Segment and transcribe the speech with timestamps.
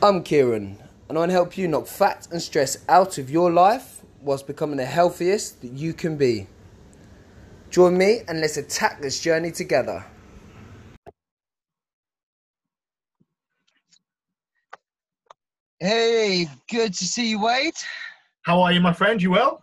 [0.00, 3.50] I'm Kieran, and I want to help you knock fat and stress out of your
[3.50, 6.46] life whilst becoming the healthiest that you can be.
[7.68, 10.06] Join me and let's attack this journey together.
[15.80, 17.74] Hey, good to see you, Wade.
[18.42, 19.20] How are you, my friend?
[19.20, 19.60] You well?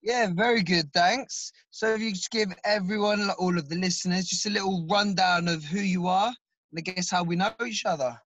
[0.00, 1.50] Yeah, very good, thanks.
[1.70, 5.64] So, if you just give everyone, all of the listeners, just a little rundown of
[5.64, 6.32] who you are
[6.70, 8.16] and I guess how we know each other.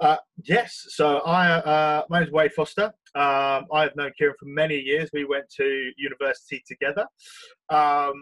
[0.00, 0.86] Uh, yes.
[0.88, 2.92] So, I uh, my name's Wade Foster.
[3.14, 5.10] Um, I've known Kieran for many years.
[5.12, 7.06] We went to university together.
[7.68, 8.14] Um,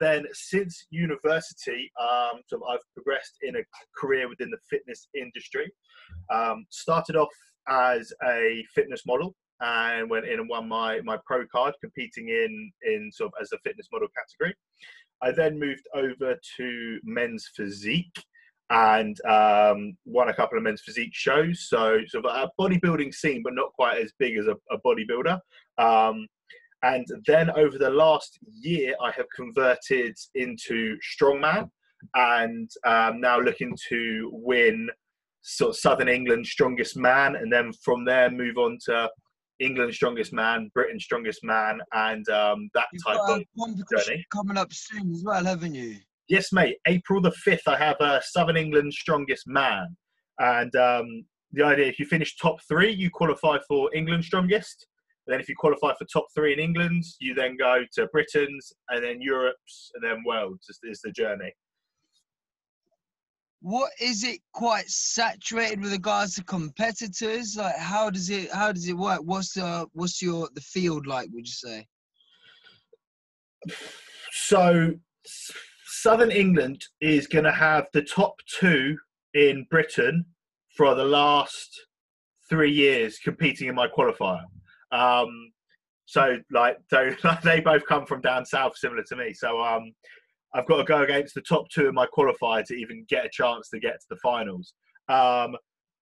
[0.00, 3.60] then, since university, um, so I've progressed in a
[4.00, 5.70] career within the fitness industry.
[6.32, 7.34] Um, started off
[7.68, 12.72] as a fitness model and went in and won my my pro card competing in
[12.82, 14.54] in sort of as a fitness model category
[15.22, 18.22] i then moved over to men's physique
[18.70, 23.42] and um, won a couple of men's physique shows so sort of a bodybuilding scene
[23.44, 25.38] but not quite as big as a, a bodybuilder
[25.78, 26.26] um,
[26.82, 31.68] and then over the last year i have converted into strongman
[32.14, 34.88] and um, now looking to win
[35.42, 39.08] sort of southern england strongest man and then from there move on to
[39.58, 44.26] England's strongest man, Britain's strongest man, and um, that You've type got of a journey.
[44.30, 45.96] coming up soon as well, haven't you?
[46.28, 46.76] Yes, mate.
[46.86, 49.96] April the fifth, I have uh, Southern England's strongest man,
[50.38, 54.86] and um, the idea if you finish top three, you qualify for England's strongest.
[55.26, 58.72] And then if you qualify for top three in England, you then go to Britain's,
[58.90, 61.52] and then Europe's, and then world's is, is the journey.
[63.60, 67.56] What is it quite saturated with regards to competitors?
[67.56, 69.20] Like, how does it how does it work?
[69.24, 71.28] What's the what's your the field like?
[71.32, 71.86] Would you say?
[74.30, 74.92] So,
[76.06, 78.96] Southern England is going to have the top two
[79.34, 80.24] in Britain
[80.76, 81.68] for the last
[82.48, 84.44] three years competing in my qualifier.
[84.92, 85.50] Um,
[86.04, 87.10] so, like, so
[87.42, 89.32] they both come from down south, similar to me.
[89.32, 89.92] So, um,
[90.54, 93.30] I've got to go against the top two in my qualifier to even get a
[93.32, 94.74] chance to get to the finals.
[95.08, 95.56] Um,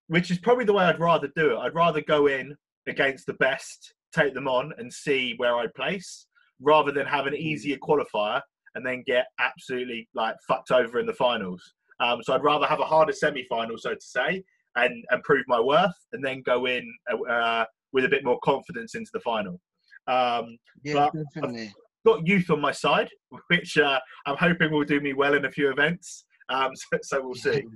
[0.09, 1.61] which is probably the way I'd rather do it.
[1.61, 2.55] I'd rather go in
[2.87, 6.27] against the best, take them on, and see where I place,
[6.61, 8.43] rather than have an easier qualifier
[8.75, 11.75] and then get absolutely like fucked over in the finals.
[12.01, 14.43] Um, so I'd rather have a harder semi-final, so to say,
[14.77, 16.93] and and prove my worth, and then go in
[17.29, 19.61] uh, with a bit more confidence into the final.
[20.07, 21.73] Um, Yeah, definitely.
[22.05, 23.09] got youth on my side,
[23.49, 26.25] which uh, I'm hoping will do me well in a few events.
[26.49, 27.65] Um, so, so we'll see.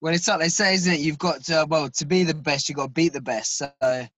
[0.00, 1.00] Well, it's like they say, isn't it?
[1.00, 3.58] You've got to, well to be the best, you've got to beat the best.
[3.58, 4.08] So, I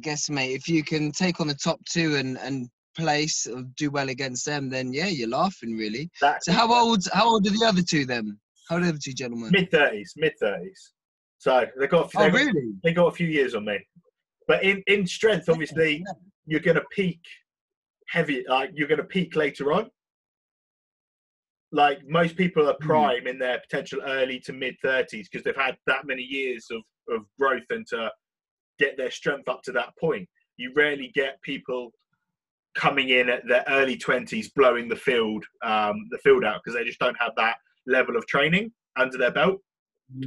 [0.00, 3.90] guess, mate, if you can take on the top two and and place or do
[3.90, 6.10] well against them, then yeah, you're laughing really.
[6.20, 8.38] That's So, how old how old are the other two then?
[8.68, 9.50] How old are the two gentlemen?
[9.52, 10.92] mid thirties, mid thirties.
[11.38, 12.72] So they got Oh, they got, really?
[12.82, 13.78] they got a few years on me,
[14.48, 16.04] but in in strength, obviously,
[16.46, 17.20] you're going to peak
[18.08, 18.44] heavy.
[18.48, 19.90] Like you're going to peak later on.
[21.72, 22.86] Like most people are Hmm.
[22.86, 26.82] prime in their potential early to mid thirties because they've had that many years of
[27.14, 28.10] of growth and to
[28.78, 30.28] get their strength up to that point.
[30.56, 31.92] You rarely get people
[32.76, 36.84] coming in at their early twenties blowing the field um, the field out because they
[36.84, 37.56] just don't have that
[37.86, 39.60] level of training under their belt.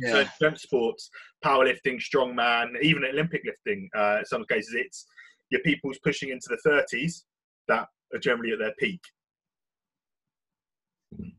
[0.08, 0.22] So Yeah.
[0.22, 1.10] in strength sports,
[1.46, 5.06] powerlifting, strongman, even Olympic lifting, uh, in some cases it's
[5.52, 7.24] your people's pushing into the 30s
[7.68, 9.02] that are generally at their peak.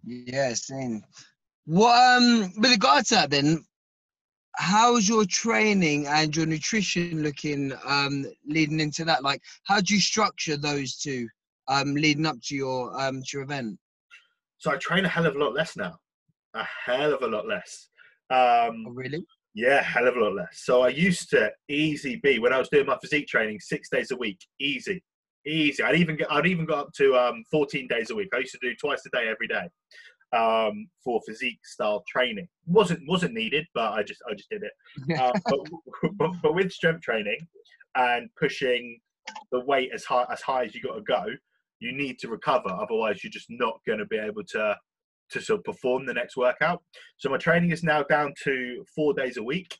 [0.04, 1.02] Yeah, same.
[1.66, 3.64] What um with regard to that then,
[4.56, 9.22] how's your training and your nutrition looking um leading into that?
[9.22, 11.28] Like how do you structure those two
[11.68, 13.78] um leading up to your um to your event?
[14.58, 15.96] So I train a hell of a lot less now.
[16.54, 17.88] A hell of a lot less.
[18.30, 19.24] Oh, Um, really?
[19.54, 20.62] yeah, hell of a lot less.
[20.64, 24.10] So I used to easy be when I was doing my physique training six days
[24.10, 25.02] a week, easy,
[25.46, 25.82] easy.
[25.82, 28.28] I'd even get, I'd even got up to um, 14 days a week.
[28.34, 29.68] I used to do twice a day every day
[30.36, 32.48] um, for physique style training.
[32.66, 35.18] wasn't wasn't needed, but I just I just did it.
[35.18, 37.38] Uh, but, but, but with strength training
[37.96, 39.00] and pushing
[39.52, 41.24] the weight as high as high as you got to go,
[41.80, 42.68] you need to recover.
[42.68, 44.76] Otherwise, you're just not going to be able to
[45.30, 46.82] to sort of perform the next workout.
[47.18, 49.76] So my training is now down to four days a week.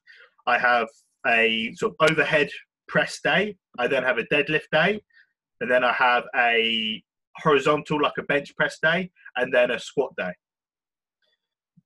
[0.46, 0.88] I have
[1.26, 2.50] a sort of overhead
[2.88, 3.56] press day.
[3.78, 5.00] I then have a deadlift day,
[5.60, 7.02] and then I have a
[7.36, 10.32] horizontal like a bench press day, and then a squat day.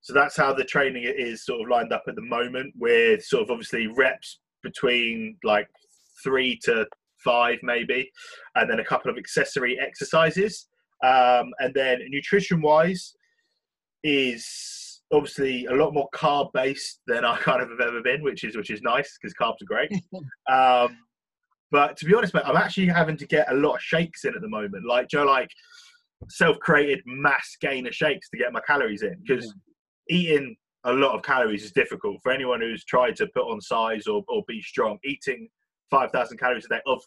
[0.00, 3.43] So that's how the training is sort of lined up at the moment, with sort
[3.43, 5.69] of obviously reps between like
[6.23, 6.87] three to
[7.25, 8.11] five maybe,
[8.55, 10.67] and then a couple of accessory exercises.
[11.02, 13.14] Um, and then nutrition wise,
[14.05, 18.44] is obviously a lot more carb based than I kind of have ever been, which
[18.44, 19.93] is which is nice because carbs are great.
[20.50, 20.97] um,
[21.75, 24.32] but to be honest, mate, I'm actually having to get a lot of shakes in
[24.37, 24.87] at the moment.
[24.87, 25.50] Like Joe, like
[26.29, 29.53] self-created mass gainer shakes to get my calories in because
[30.09, 30.17] yeah.
[30.17, 34.06] eating a lot of calories is difficult for anyone who's tried to put on size
[34.06, 34.99] or, or be strong.
[35.05, 35.49] Eating
[35.91, 37.03] 5,000 calories a day of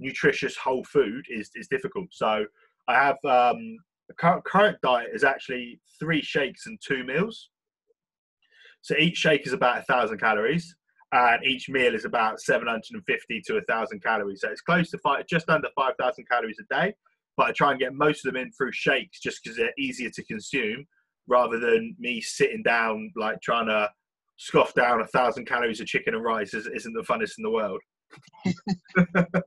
[0.00, 2.08] nutritious whole food is, is difficult.
[2.10, 2.44] So
[2.88, 3.76] I have um,
[4.18, 7.50] current, current diet is actually three shakes and two meals.
[8.80, 10.74] So each shake is about a thousand calories,
[11.12, 14.40] and each meal is about 750 to a thousand calories.
[14.42, 16.94] So it's close to five, just under 5,000 calories a day.
[17.36, 20.10] But I try and get most of them in through shakes just because they're easier
[20.10, 20.84] to consume
[21.28, 23.88] rather than me sitting down like trying to
[24.36, 27.80] scoff down a thousand calories of chicken and rice isn't the funnest in the world.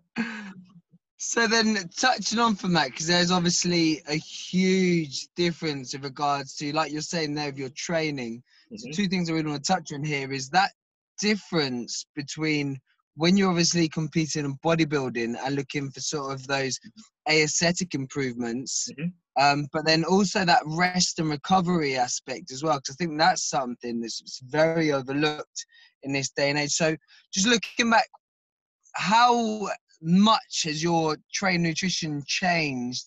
[1.17, 6.73] so then touching on from that because there's obviously a huge difference in regards to
[6.73, 8.41] like you're saying there of your training
[8.71, 8.75] mm-hmm.
[8.77, 10.71] so two things i really want to touch on here is that
[11.21, 12.77] difference between
[13.15, 16.79] when you're obviously competing in bodybuilding and looking for sort of those
[17.29, 19.09] aesthetic improvements mm-hmm.
[19.39, 23.49] Um, but then also that rest and recovery aspect as well, because I think that's
[23.49, 25.65] something that's very overlooked
[26.03, 26.71] in this day and age.
[26.71, 26.95] So
[27.33, 28.09] just looking back,
[28.93, 29.69] how
[30.01, 33.05] much has your train nutrition changed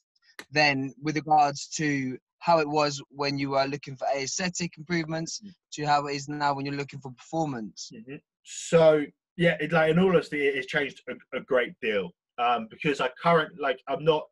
[0.50, 5.48] then with regards to how it was when you were looking for aesthetic improvements mm-hmm.
[5.72, 7.90] to how it is now when you're looking for performance?
[7.94, 8.16] Mm-hmm.
[8.42, 9.04] So
[9.38, 13.08] yeah, it, like in all honesty, it's changed a, a great deal um, because I
[13.22, 14.24] current like I'm not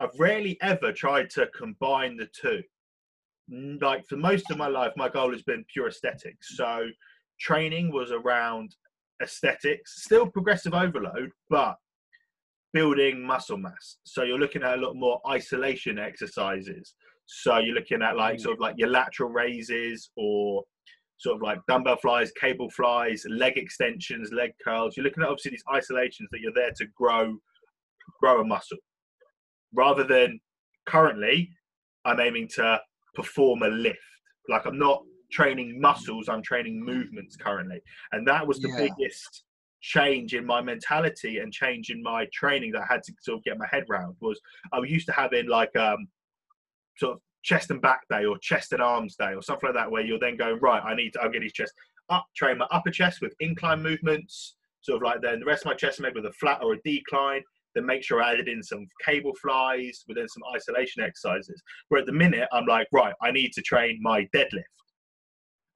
[0.00, 2.62] I've rarely ever tried to combine the two.
[3.82, 6.56] Like for most of my life, my goal has been pure aesthetics.
[6.56, 6.86] So
[7.38, 8.74] training was around
[9.22, 11.76] aesthetics, still progressive overload, but
[12.74, 13.96] building muscle mass.
[14.04, 16.94] So you're looking at a lot more isolation exercises.
[17.24, 20.62] So you're looking at like sort of like your lateral raises or
[21.16, 24.96] sort of like dumbbell flies, cable flies, leg extensions, leg curls.
[24.96, 27.34] You're looking at obviously these isolations that you're there to grow
[28.20, 28.76] grow a muscle
[29.72, 30.38] rather than
[30.86, 31.50] currently
[32.04, 32.80] I'm aiming to
[33.14, 33.98] perform a lift.
[34.48, 37.80] Like I'm not training muscles, I'm training movements currently.
[38.12, 38.88] And that was the yeah.
[38.88, 39.44] biggest
[39.84, 43.44] change in my mentality and change in my training that I had to sort of
[43.44, 44.40] get my head round was
[44.72, 46.08] I was used to having like um
[46.96, 49.90] sort of chest and back day or chest and arms day or something like that
[49.90, 51.74] where you're then going, right, I need to I'll get his chest
[52.08, 55.66] up, train my upper chest with incline movements, sort of like then the rest of
[55.66, 57.42] my chest maybe with a flat or a decline,
[57.74, 61.62] then make sure I added in some cable flies, within some isolation exercises.
[61.90, 64.62] Where at the minute, I'm like, right, I need to train my deadlift.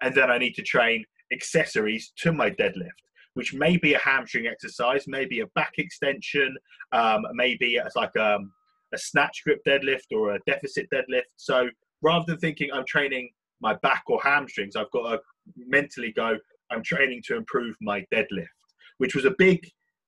[0.01, 3.03] And then I need to train accessories to my deadlift,
[3.39, 6.57] which may be a hamstring exercise, maybe a back extension,
[6.91, 8.51] um, maybe it's like um,
[8.93, 11.31] a snatch grip deadlift or a deficit deadlift.
[11.37, 11.69] So
[12.03, 13.31] rather than thinking I'm training
[13.61, 15.21] my back or hamstrings, I've got to
[15.57, 16.37] mentally go,
[16.73, 18.49] I'm training to improve my deadlift,
[18.97, 19.65] which was a big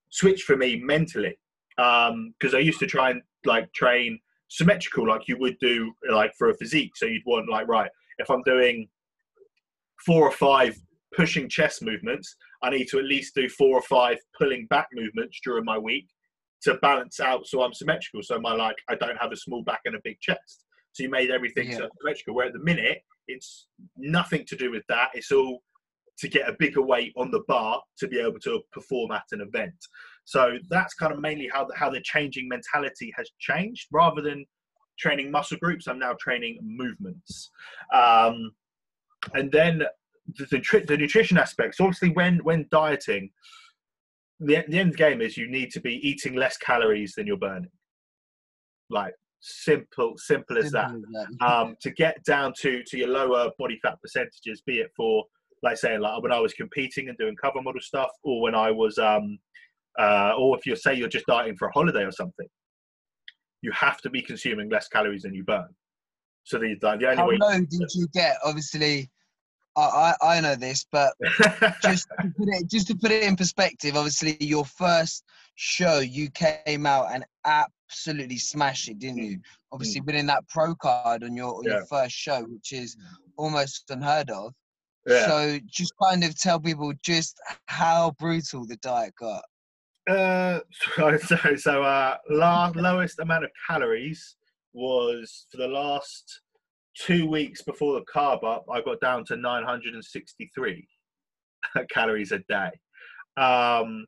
[0.09, 1.39] switch for me mentally
[1.77, 4.19] because um, I used to try and like train
[4.49, 6.97] symmetrical like you would do like for a physique.
[6.97, 8.89] So you'd want like right if I'm doing
[10.05, 10.77] four or five
[11.15, 15.41] pushing chest movements, I need to at least do four or five pulling back movements
[15.45, 16.09] during my week
[16.63, 18.23] to balance out so I'm symmetrical.
[18.23, 20.65] So my like I don't have a small back and a big chest.
[20.93, 21.87] So you made everything yeah.
[22.03, 22.35] symmetrical.
[22.35, 25.11] Where at the minute it's nothing to do with that.
[25.15, 25.63] It's all
[26.19, 29.41] to get a bigger weight on the bar to be able to perform at an
[29.41, 29.75] event.
[30.25, 33.87] So that's kind of mainly how the, how the changing mentality has changed.
[33.91, 34.45] Rather than
[34.99, 37.51] training muscle groups, I'm now training movements.
[37.95, 38.53] Um,
[39.35, 39.83] and then
[40.39, 41.81] the, the, the nutrition aspects.
[41.81, 43.31] Obviously, when when dieting,
[44.39, 47.71] the, the end game is you need to be eating less calories than you're burning.
[48.89, 50.91] Like simple simple as that
[51.41, 55.25] um, to get down to to your lower body fat percentages be it for
[55.63, 58.71] like saying like when i was competing and doing cover model stuff or when i
[58.71, 59.39] was um
[59.99, 62.47] uh, or if you say you're just dieting for a holiday or something,
[63.63, 65.69] you have to be consuming less calories than you burn.
[66.45, 67.37] So the, the only How way.
[67.39, 68.37] low did you get?
[68.45, 69.11] Obviously,
[69.77, 71.13] I, I, I know this, but
[71.83, 75.25] just to put it just to put it in perspective, obviously your first
[75.55, 79.39] show you came out and absolutely smashed it, didn't you?
[79.73, 80.07] Obviously, mm.
[80.07, 81.75] winning that pro card on your on yeah.
[81.75, 82.97] your first show, which is
[83.37, 84.53] almost unheard of.
[85.07, 85.27] Yeah.
[85.27, 89.45] So just kind of tell people just how brutal the diet got.
[90.09, 90.61] Uh,
[90.97, 94.37] so so, so uh, last, lowest amount of calories
[94.73, 96.43] was for the last
[97.07, 98.65] two weeks before the carb up.
[98.71, 100.89] I got down to 963
[101.91, 102.71] calories a day.
[103.37, 104.07] Um,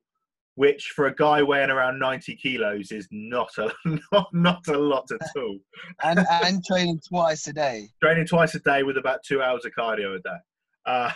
[0.54, 3.70] which for a guy weighing around 90 kilos is not a
[4.12, 5.58] not, not a lot at all.
[6.02, 7.88] and and training twice a day.
[8.02, 10.38] Training twice a day with about two hours of cardio a day.
[10.84, 11.10] Uh,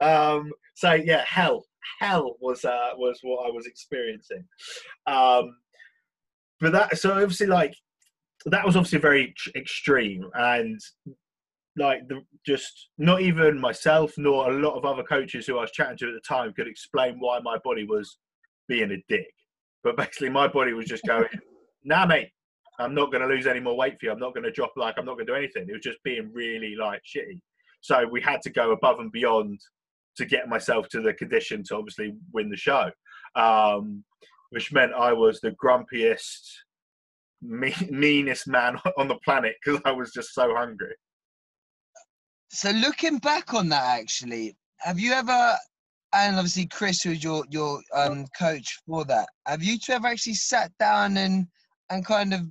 [0.00, 1.64] um, so yeah, hell,
[2.00, 4.44] hell was uh, was what I was experiencing.
[5.06, 5.56] Um,
[6.60, 7.74] but that so obviously like
[8.46, 10.80] that was obviously very extreme and
[11.76, 15.72] like the just not even myself nor a lot of other coaches who I was
[15.72, 18.18] chatting to at the time could explain why my body was
[18.68, 19.26] being a dick.
[19.82, 21.26] But basically, my body was just going,
[21.84, 22.30] "Nah, mate,
[22.78, 24.12] I'm not going to lose any more weight for you.
[24.12, 26.02] I'm not going to drop like I'm not going to do anything." It was just
[26.04, 27.40] being really like shitty.
[27.80, 29.60] So we had to go above and beyond
[30.16, 32.90] to get myself to the condition to obviously win the show,
[33.34, 34.04] um,
[34.50, 36.40] which meant I was the grumpiest,
[37.44, 40.94] meanest man on the planet because I was just so hungry.
[42.50, 45.56] So looking back on that, actually, have you ever,
[46.12, 50.34] and obviously Chris, who's your your um, coach for that, have you two ever actually
[50.34, 51.46] sat down and
[51.90, 52.42] and kind of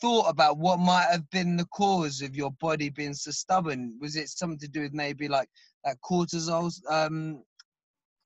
[0.00, 3.96] thought about what might have been the cause of your body being so stubborn?
[4.00, 5.48] Was it something to do with maybe like
[5.84, 7.42] that cortisol um,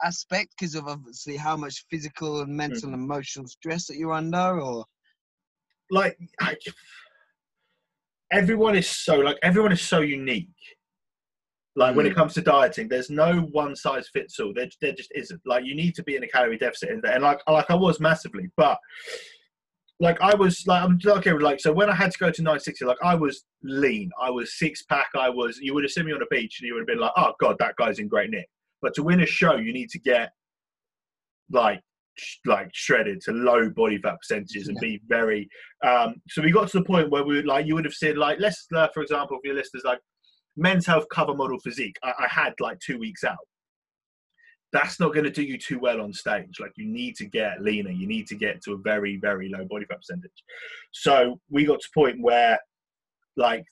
[0.02, 2.94] aspect because of obviously how much physical and mental mm.
[2.94, 4.84] and emotional stress that you're under, or
[5.90, 6.56] like I,
[8.32, 10.48] everyone is so like everyone is so unique.
[11.76, 12.16] Like mm when it mm.
[12.16, 14.52] comes to dieting, there's no one size fits all.
[14.54, 15.40] There, there just isn't.
[15.44, 17.74] Like you need to be in a calorie deficit in there, and like like I
[17.74, 18.78] was massively, but
[20.00, 22.84] like I was like I'm okay like so when I had to go to 960,
[22.84, 25.58] like I was lean, I was six pack, I was.
[25.58, 27.32] You would have seen me on a beach, and you would have been like, oh
[27.40, 28.48] god, that guy's in great nick.
[28.80, 30.30] But to win a show, you need to get
[31.50, 31.80] like
[32.46, 35.48] like shredded to low body fat percentages and be very
[35.84, 38.16] um so we got to the point where we would like you would have said
[38.16, 39.98] like let's uh, for example for your listeners like
[40.56, 43.36] men's health cover model physique I, I had like two weeks out.
[44.72, 46.58] That's not going to do you too well on stage.
[46.58, 47.92] Like you need to get leaner.
[47.92, 50.32] You need to get to a very very low body fat percentage.
[50.90, 52.58] So we got to point where
[53.36, 53.64] like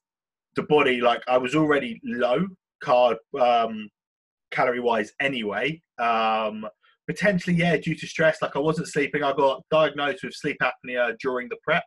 [0.56, 2.46] the body like i was already low
[2.82, 3.88] carb um
[4.50, 6.66] calorie wise anyway um
[7.06, 8.40] potentially, yeah, due to stress.
[8.42, 9.22] Like I wasn't sleeping.
[9.22, 11.84] I got diagnosed with sleep apnea during the prep,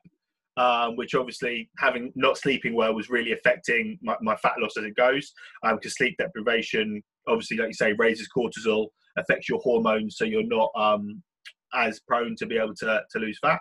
[0.57, 4.83] um, which obviously having not sleeping well was really affecting my, my fat loss as
[4.83, 5.31] it goes.
[5.63, 10.47] Because um, sleep deprivation, obviously, like you say, raises cortisol, affects your hormones, so you're
[10.47, 11.21] not um,
[11.73, 13.59] as prone to be able to to lose fat.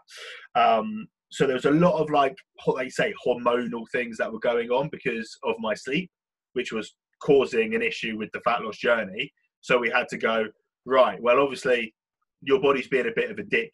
[0.54, 4.38] Um, so there was a lot of like, like you say, hormonal things that were
[4.38, 6.08] going on because of my sleep,
[6.52, 9.32] which was causing an issue with the fat loss journey.
[9.60, 10.44] So we had to go,
[10.86, 11.20] Right.
[11.20, 11.94] Well, obviously,
[12.42, 13.72] your body's being a bit of a dick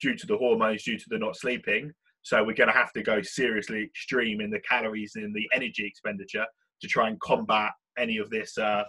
[0.00, 1.92] due to the hormones, due to the not sleeping.
[2.22, 5.86] So we're going to have to go seriously extreme in the calories and the energy
[5.86, 6.44] expenditure
[6.82, 8.84] to try and combat any of this, uh,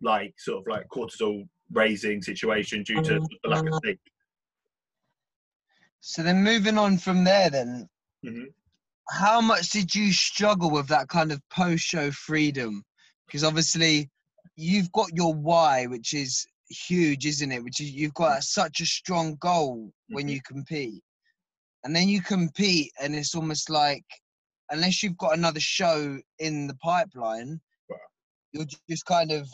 [0.00, 4.00] like sort of like cortisol raising situation due to the lack of sleep.
[6.00, 7.88] So then, moving on from there, then,
[8.24, 8.44] mm-hmm.
[9.10, 12.82] how much did you struggle with that kind of post-show freedom?
[13.26, 14.08] Because obviously,
[14.56, 17.62] you've got your why, which is huge, isn't it?
[17.62, 20.34] Which is you've got such a strong goal when mm-hmm.
[20.34, 21.02] you compete,
[21.84, 24.04] and then you compete, and it's almost like
[24.70, 27.60] unless you've got another show in the pipeline,
[28.52, 29.48] you're just kind of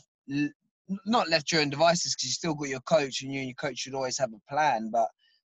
[1.06, 3.54] not left your own devices because you still got your coach, and you and your
[3.54, 4.90] coach should always have a plan.
[4.92, 5.08] But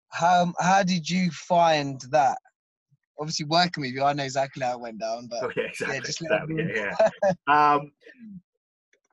[0.09, 2.37] how how did you find that?
[3.19, 5.27] Obviously, working with you, I know exactly how it went down.
[5.27, 5.95] But oh, yeah, exactly.
[5.95, 6.67] Yeah, just exactly.
[6.75, 7.09] yeah,
[7.47, 7.73] yeah.
[7.75, 7.91] um,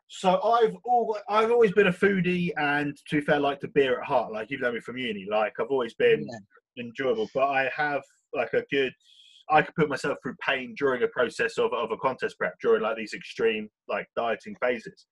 [0.09, 4.01] so I've always, I've always been a foodie, and to be fair, like the beer
[4.01, 4.33] at heart.
[4.33, 5.27] Like you've known me from uni.
[5.31, 6.85] Like I've always been yeah.
[6.85, 8.03] enjoyable, but I have
[8.35, 8.93] like a good.
[9.51, 12.81] I could put myself through pain during a process of, of a contest prep during
[12.81, 15.07] like these extreme like dieting phases.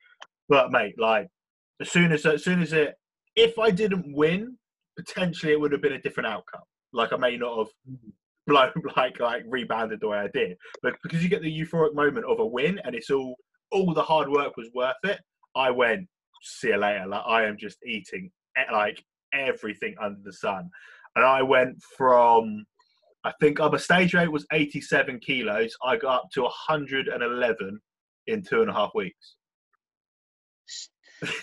[0.48, 1.28] But mate, like
[1.80, 2.94] as soon as as soon as it,
[3.36, 4.56] if I didn't win,
[4.96, 6.62] potentially it would have been a different outcome.
[6.92, 8.10] Like I may not have mm-hmm.
[8.46, 12.26] blown like like rebounded the way I did, but because you get the euphoric moment
[12.26, 13.36] of a win and it's all
[13.72, 15.18] all the hard work was worth it.
[15.54, 16.06] I went,
[16.42, 17.06] see you later.
[17.06, 19.02] Like I am just eating eh, like
[19.32, 20.70] everything under the sun,
[21.16, 22.64] and I went from
[23.24, 25.74] I think my stage weight was 87 kilos.
[25.84, 27.80] I got up to 111
[28.26, 29.36] in two and a half weeks.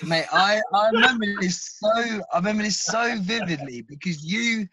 [0.05, 1.89] Mate, I, I remember this so
[2.33, 4.67] I remember this so vividly because you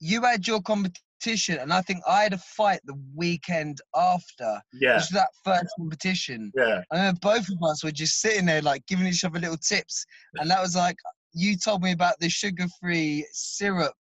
[0.00, 4.60] you had your competition competition, and I think I had a fight the weekend after.
[4.72, 4.94] Yeah.
[4.94, 6.52] Which was that first competition.
[6.56, 6.82] Yeah.
[6.90, 10.04] I remember both of us were just sitting there, like giving each other little tips,
[10.36, 10.96] and that was like
[11.34, 13.94] you told me about the sugar-free syrup.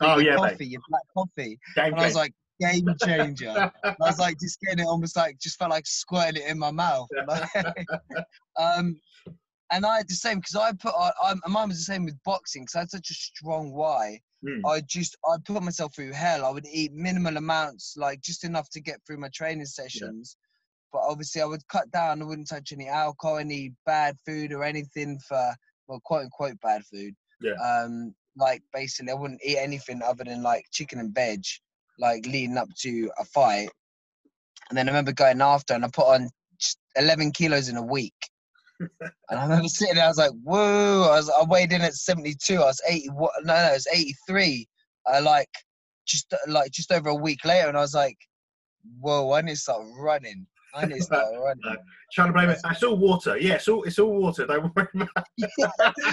[0.00, 0.68] For oh your yeah, coffee, mate.
[0.68, 1.58] your black coffee.
[1.76, 3.70] Game and I was like, game changer.
[3.84, 6.72] I was like, just getting it almost like, just felt like squirting it in my
[6.72, 7.08] mouth.
[8.58, 9.00] um,
[9.70, 12.16] and I had the same because I put I, I, mine was the same with
[12.24, 14.20] boxing because I had such a strong why.
[14.44, 14.60] Mm.
[14.66, 16.44] I just I put myself through hell.
[16.44, 20.36] I would eat minimal amounts, like just enough to get through my training sessions.
[20.92, 22.20] But obviously, I would cut down.
[22.20, 25.54] I wouldn't touch any alcohol, any bad food, or anything for
[25.86, 27.14] well, quote unquote bad food.
[27.40, 27.52] Yeah.
[27.52, 31.44] Um, like basically, I wouldn't eat anything other than like chicken and veg,
[31.98, 33.68] like leading up to a fight.
[34.70, 36.30] And then I remember going after, and I put on
[36.96, 38.14] 11 kilos in a week.
[39.00, 41.94] And I remember sitting there, I was like, whoa, I, was, I weighed in at
[41.94, 42.54] 72.
[42.54, 44.68] I was 80, no, no, it was 83.
[45.06, 45.48] I like,
[46.06, 48.16] just like, just over a week later, and I was like,
[49.00, 50.46] whoa, I need to start running.
[50.74, 51.60] I need to start running.
[51.64, 51.76] No.
[52.12, 52.58] Trying to blame it.
[52.64, 53.36] It's all water.
[53.38, 54.46] Yeah, it's all, it's all water.
[54.46, 55.26] Don't worry about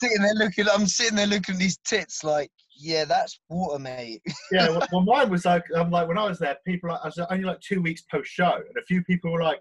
[0.00, 4.22] sitting there looking, I'm sitting there looking at these tits like, yeah, that's water, mate.
[4.52, 7.06] yeah, well, well, mine was like, I'm like when I was there, people like, I
[7.06, 9.60] was only like two weeks post show, and a few people were like,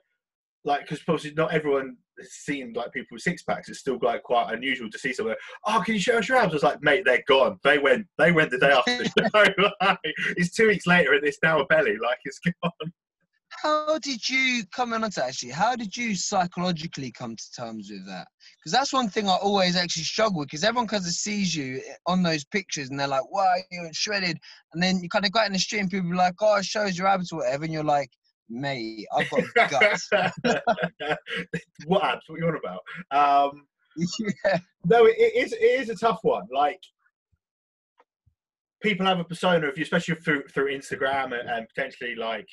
[0.64, 3.70] like because obviously not everyone seen like people with six packs.
[3.70, 5.36] It's still like quite unusual to see someone.
[5.66, 6.52] Oh, can you show us your abs?
[6.52, 7.60] I was like, mate, they're gone.
[7.64, 8.08] They went.
[8.18, 9.70] They went the day after the show.
[9.86, 10.00] like,
[10.36, 11.98] it's two weeks later, and it's now a belly.
[11.98, 12.92] Like it's gone.
[13.64, 15.52] How did you come on to actually?
[15.52, 18.28] How did you psychologically come to terms with that?
[18.60, 20.50] Because that's one thing I always actually struggle with.
[20.50, 24.38] Because everyone kind of sees you on those pictures and they're like, "Wow, you're shredded,"
[24.74, 26.58] and then you kind of go out in the street and people are like, "Oh,
[26.58, 28.12] it shows your abs or whatever," and you're like,
[28.50, 30.10] "Mate, I've got guts."
[31.86, 32.24] what abs?
[32.27, 32.82] What you on about?
[33.12, 34.60] Um, yeah.
[34.86, 35.54] no, it, it is.
[35.54, 36.48] It is a tough one.
[36.54, 36.82] Like
[38.82, 42.48] people have a persona of you, especially through through Instagram and, and potentially like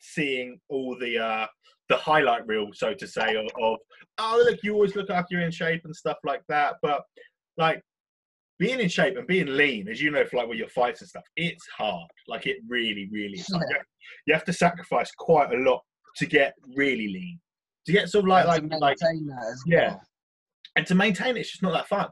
[0.00, 1.46] seeing all the uh
[1.88, 3.78] the highlight reel, so to say, of, of
[4.18, 6.76] oh look, you always look like you're in shape and stuff like that.
[6.82, 7.02] But
[7.56, 7.82] like
[8.58, 11.08] being in shape and being lean, as you know, for like with your fights and
[11.08, 12.08] stuff, it's hard.
[12.26, 13.48] Like it really, really is.
[13.50, 13.82] Like, Yeah.
[14.26, 15.80] you have to sacrifice quite a lot
[16.16, 17.38] to get really lean.
[17.86, 19.88] To get sort of like like like that as yeah.
[19.90, 20.02] well.
[20.76, 22.08] and to maintain it, it's just not that fun.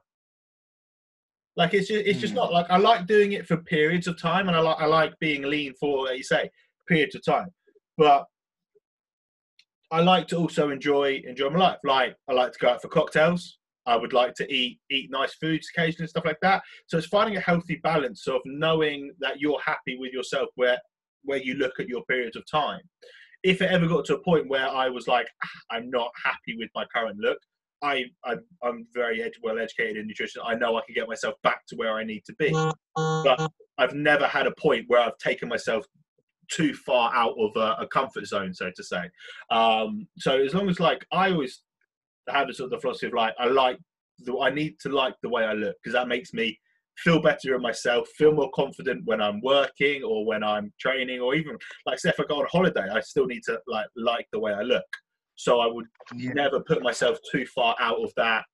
[1.56, 2.36] Like it's just it's just Mm.
[2.36, 5.14] not like I like doing it for periods of time, and I like I like
[5.20, 6.48] being lean for like you say
[6.86, 7.48] periods of time,
[7.98, 8.24] but
[9.90, 11.78] I like to also enjoy enjoy my life.
[11.84, 13.58] Like I like to go out for cocktails.
[13.86, 16.62] I would like to eat eat nice foods occasionally and stuff like that.
[16.86, 20.78] So it's finding a healthy balance of knowing that you're happy with yourself where
[21.22, 22.80] where you look at your periods of time.
[23.42, 26.56] If it ever got to a point where I was like, "Ah, I'm not happy
[26.56, 27.38] with my current look,
[27.82, 30.42] I, I I'm very ed- well educated in nutrition.
[30.44, 32.50] I know I can get myself back to where I need to be.
[32.94, 35.84] But I've never had a point where I've taken myself
[36.50, 39.10] too far out of a, a comfort zone, so to say.
[39.50, 41.62] Um, so as long as like I always
[42.28, 43.78] have a sort of the philosophy of like I like
[44.18, 46.58] the I need to like the way I look because that makes me
[46.98, 51.34] feel better in myself, feel more confident when I'm working or when I'm training or
[51.34, 54.40] even like say if I go on holiday, I still need to like like the
[54.40, 54.84] way I look.
[55.36, 56.32] So I would Yeah.
[56.34, 58.44] never put myself too far out of that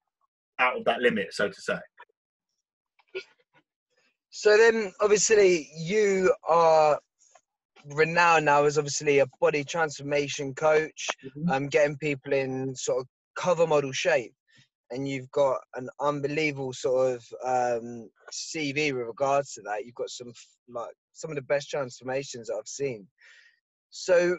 [0.59, 1.79] out of that limit, so to say.
[4.31, 6.99] So then, obviously, you are
[7.85, 11.09] renowned now as obviously a body transformation coach,
[11.49, 13.07] um, getting people in sort of
[13.37, 14.35] cover model shape,
[14.91, 19.85] and you've got an unbelievable sort of um, CV with regards to that.
[19.85, 20.33] You've got some
[20.69, 23.07] like some of the best transformations I've seen.
[23.91, 24.39] So,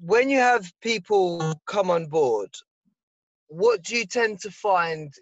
[0.00, 2.50] when you have people come on board,
[3.48, 5.12] what do you tend to find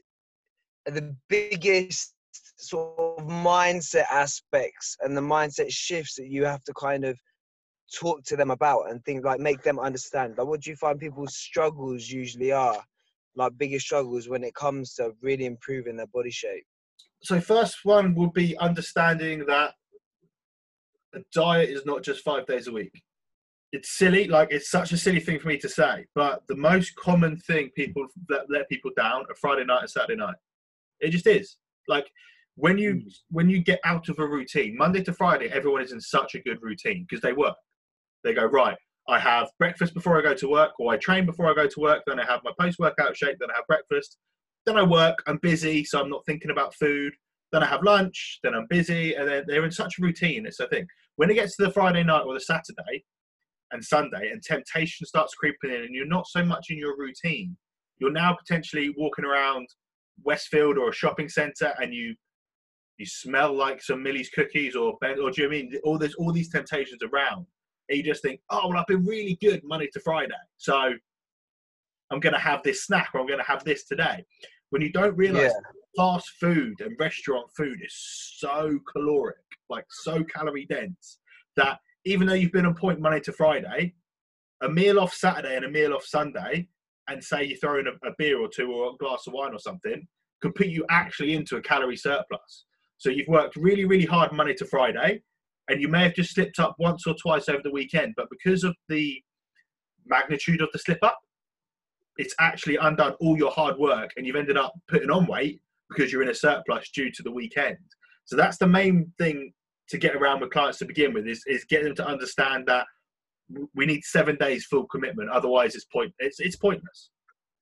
[0.87, 2.15] the biggest
[2.57, 7.19] sort of mindset aspects and the mindset shifts that you have to kind of
[7.95, 10.99] talk to them about and think like make them understand like what do you find
[10.99, 12.83] people's struggles usually are
[13.37, 16.65] like biggest struggles when it comes to really improving their body shape
[17.23, 19.75] So first one would be understanding that
[21.15, 23.03] a diet is not just five days a week.
[23.73, 26.95] It's silly, like it's such a silly thing for me to say, but the most
[26.97, 30.37] common thing people that let people down are Friday night and Saturday night.
[31.01, 31.57] It just is.
[31.89, 32.07] Like
[32.57, 33.09] when you hmm.
[33.31, 36.41] when you get out of a routine, Monday to Friday, everyone is in such a
[36.41, 37.57] good routine because they work.
[38.25, 38.77] They go right.
[39.07, 41.81] I have breakfast before I go to work, or I train before I go to
[41.81, 42.03] work.
[42.07, 43.39] Then I have my post workout shake.
[43.39, 44.17] Then I have breakfast.
[44.65, 45.23] Then I work.
[45.27, 47.13] I'm busy, so I'm not thinking about food.
[47.53, 48.41] Then I have lunch.
[48.43, 50.47] Then I'm busy, and then they're in such a routine.
[50.47, 50.87] It's a thing.
[51.17, 53.05] When it gets to the Friday night or the Saturday
[53.73, 57.57] and Sunday, and temptation starts creeping in, and you're not so much in your routine,
[57.99, 59.69] you're now potentially walking around
[60.23, 62.15] Westfield or a shopping centre, and you
[62.97, 66.33] you smell like some Millie's cookies or Ben, or do you mean all there's all
[66.33, 67.47] these temptations around,
[67.89, 70.93] you just think, oh well, I've been really good Monday to Friday, so
[72.11, 74.25] I'm going to have this snack or I'm going to have this today.
[74.71, 75.53] When you don't realise
[75.97, 77.95] fast food and restaurant food is
[78.39, 79.37] so caloric,
[79.69, 81.19] like so calorie dense,
[81.57, 83.95] that even though you've been on point Monday to Friday,
[84.63, 86.69] a meal off Saturday and a meal off Sunday
[87.09, 89.53] and say you throw in a, a beer or two or a glass of wine
[89.53, 90.07] or something
[90.41, 92.65] could put you actually into a calorie surplus.
[92.99, 95.23] So you've worked really, really hard Monday to Friday,
[95.69, 98.65] and you may have just slipped up once or twice over the weekend, but because
[98.65, 99.23] of the
[100.07, 101.19] magnitude of the slip up,
[102.17, 106.13] it's actually undone all your hard work, and you've ended up putting on weight because
[106.13, 107.79] you're in a surplus due to the weekend.
[108.25, 109.53] So that's the main thing
[109.89, 112.87] to get around with clients to begin with is, is get them to understand that
[113.75, 115.31] we need seven days full commitment.
[115.31, 117.11] Otherwise, it's point it's it's pointless.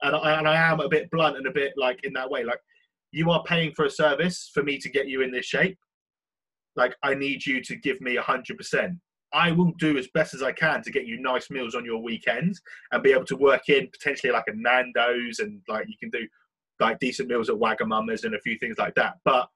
[0.03, 2.45] And I, and I am a bit blunt and a bit like in that way.
[2.45, 2.59] Like
[3.11, 5.79] you are paying for a service for me to get you in this shape.
[6.77, 8.99] Like I need you to give me a hundred percent.
[9.35, 12.03] I will do as best as I can to get you nice meals on your
[12.03, 12.61] weekends
[12.93, 16.27] and be able to work in potentially like a Nando's and like you can do
[16.81, 19.15] like decent meals at Wagamama's and a few things like that.
[19.25, 19.49] But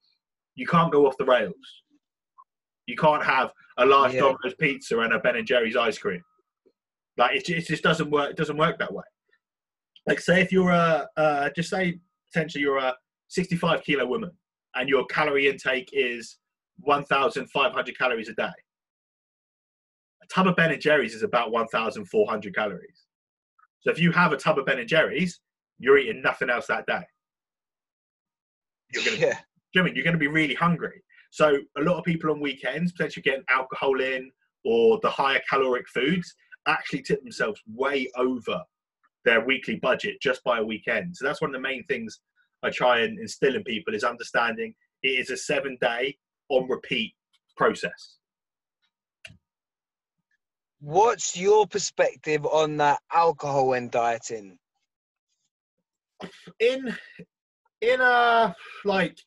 [0.54, 1.54] you can't go off the rails.
[2.86, 4.20] You can't have a large yeah.
[4.20, 6.22] Domino's pizza and a Ben and Jerry's ice cream.
[7.18, 8.30] Like it, it just doesn't work.
[8.30, 9.04] It doesn't work that way.
[10.06, 11.98] Like say if you're a uh, just say
[12.32, 12.94] potentially you're a
[13.28, 14.30] 65 kilo woman
[14.74, 16.38] and your calorie intake is
[16.80, 18.44] 1,500 calories a day.
[20.22, 23.06] A tub of Ben and Jerry's is about 1,400 calories.
[23.80, 25.40] So if you have a tub of Ben and Jerry's,
[25.78, 27.02] you're eating nothing else that day.
[28.92, 29.38] You're gonna, yeah.
[29.72, 29.94] you know I mean?
[29.94, 31.02] You're going to be really hungry.
[31.30, 34.30] So a lot of people on weekends, potentially getting alcohol in
[34.64, 36.34] or the higher caloric foods,
[36.66, 38.62] actually tip themselves way over
[39.24, 41.16] their weekly budget just by a weekend.
[41.16, 42.20] So that's one of the main things
[42.62, 46.16] I try and instill in people is understanding it is a seven day
[46.48, 47.14] on repeat
[47.56, 48.18] process.
[50.80, 54.58] What's your perspective on that alcohol and dieting?
[56.60, 56.94] In
[57.80, 58.54] in a
[58.84, 59.18] like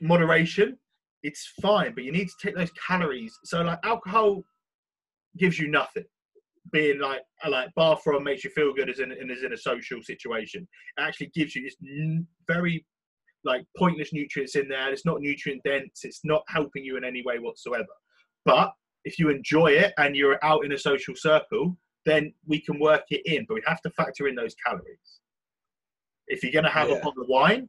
[0.00, 0.76] moderation,
[1.22, 3.36] it's fine, but you need to take those calories.
[3.44, 4.42] So like alcohol
[5.38, 6.04] gives you nothing.
[6.72, 10.02] Being like like bathroom makes you feel good as in and is in a social
[10.02, 10.66] situation.
[10.98, 11.76] It actually gives you this
[12.46, 12.84] very
[13.48, 14.92] like pointless nutrients in there.
[14.92, 16.00] It's not nutrient dense.
[16.04, 17.86] It's not helping you in any way whatsoever.
[18.44, 18.72] But
[19.04, 23.04] if you enjoy it and you're out in a social circle, then we can work
[23.10, 23.44] it in.
[23.48, 25.20] But we have to factor in those calories.
[26.28, 26.96] If you're going to have yeah.
[26.96, 27.68] a bottle of wine,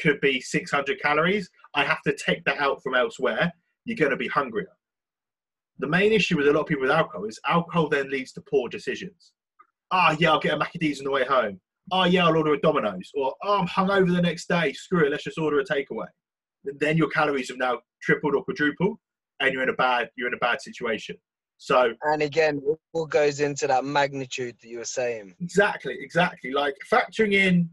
[0.00, 1.48] could be 600 calories.
[1.74, 3.52] I have to take that out from elsewhere.
[3.84, 4.66] You're going to be hungrier.
[5.78, 8.40] The main issue with a lot of people with alcohol is alcohol then leads to
[8.42, 9.32] poor decisions.
[9.90, 11.60] Ah, oh, yeah, I'll get a Maccy D's on the way home.
[11.92, 13.10] Oh, yeah, I'll order a Domino's.
[13.14, 14.72] Or, oh, I'm hungover the next day.
[14.72, 16.06] Screw it, let's just order a takeaway.
[16.64, 18.98] Then your calories have now tripled or quadrupled,
[19.40, 21.16] and you're in a bad you're in a bad situation.
[21.56, 22.60] So and again,
[22.92, 25.34] all goes into that magnitude that you were saying.
[25.40, 26.52] Exactly, exactly.
[26.52, 27.70] Like factoring in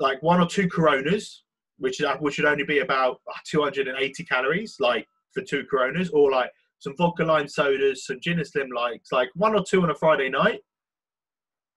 [0.00, 1.44] like one or two Coronas,
[1.78, 6.50] which uh, which should only be about 280 calories, like for two Coronas, or like
[6.78, 9.94] some vodka lime sodas, some gin and slim likes, like one or two on a
[9.94, 10.60] Friday night.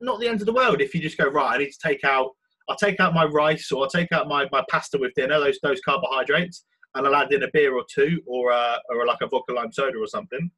[0.02, 1.56] Not the end of the world if you just go right.
[1.56, 2.32] I need to take out.
[2.70, 5.60] I'll take out my rice or I'll take out my, my pasta with dinner, those
[5.62, 9.28] those carbohydrates, and I'll add in a beer or two or uh, or like a
[9.28, 10.50] vodka lime soda or something.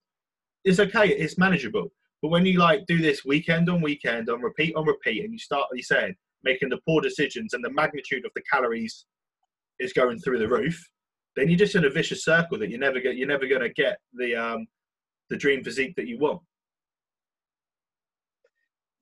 [0.64, 1.10] It's okay.
[1.10, 1.92] It's manageable.
[2.22, 5.40] But when you like do this weekend on weekend on repeat on repeat, and you
[5.40, 9.06] start, you said, making the poor decisions and the magnitude of the calories
[9.80, 10.82] is going through the roof,
[11.36, 13.18] then you're just in a vicious circle that you never get.
[13.18, 14.68] You're never going to get the um,
[15.30, 16.42] the dream physique that you want.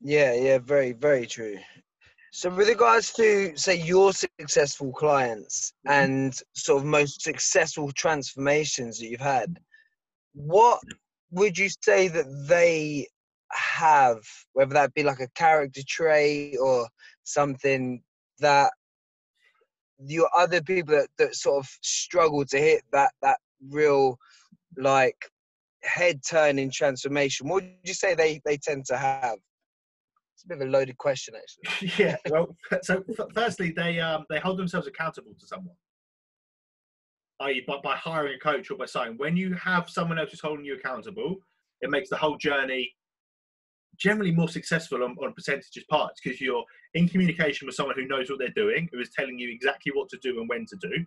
[0.03, 1.57] Yeah, yeah, very, very true.
[2.31, 9.07] So, with regards to say your successful clients and sort of most successful transformations that
[9.07, 9.59] you've had,
[10.33, 10.79] what
[11.31, 13.07] would you say that they
[13.51, 14.21] have,
[14.53, 16.87] whether that be like a character trait or
[17.23, 18.01] something
[18.39, 18.71] that
[20.05, 23.37] your other people that, that sort of struggle to hit that that
[23.69, 24.17] real
[24.77, 25.29] like
[25.83, 29.37] head turning transformation what would you say they they tend to have
[30.41, 34.39] it's a bit of a loaded question actually yeah well so firstly they um they
[34.39, 35.75] hold themselves accountable to someone
[37.41, 37.63] i.e.
[37.67, 40.65] By, by hiring a coach or by saying when you have someone else who's holding
[40.65, 41.37] you accountable
[41.81, 42.91] it makes the whole journey
[43.97, 46.63] generally more successful on, on percentages parts because you're
[46.95, 50.09] in communication with someone who knows what they're doing, who is telling you exactly what
[50.09, 51.05] to do and when to do.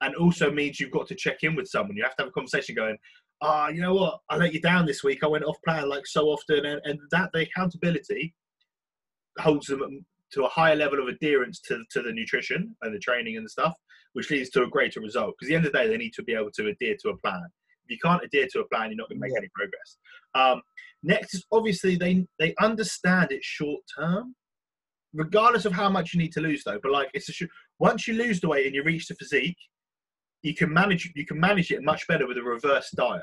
[0.00, 1.96] And also means you've got to check in with someone.
[1.96, 2.96] You have to have a conversation going,
[3.42, 4.20] ah, you know what?
[4.30, 5.22] I let you down this week.
[5.22, 6.64] I went off plan like so often.
[6.64, 8.34] And, and that the accountability
[9.38, 13.36] holds them to a higher level of adherence to, to the nutrition and the training
[13.36, 13.74] and the stuff,
[14.14, 15.34] which leads to a greater result.
[15.38, 17.10] Because at the end of the day, they need to be able to adhere to
[17.10, 17.42] a plan.
[17.84, 19.38] If you can't adhere to a plan, you're not going to make yeah.
[19.38, 19.98] any progress.
[20.34, 20.62] Um,
[21.02, 24.34] next is obviously they they understand it's short term,
[25.12, 26.78] regardless of how much you need to lose though.
[26.82, 27.48] But like it's a sh-
[27.80, 29.56] once you lose the weight and you reach the physique,
[30.42, 33.22] you can manage you can manage it much better with a reverse diet.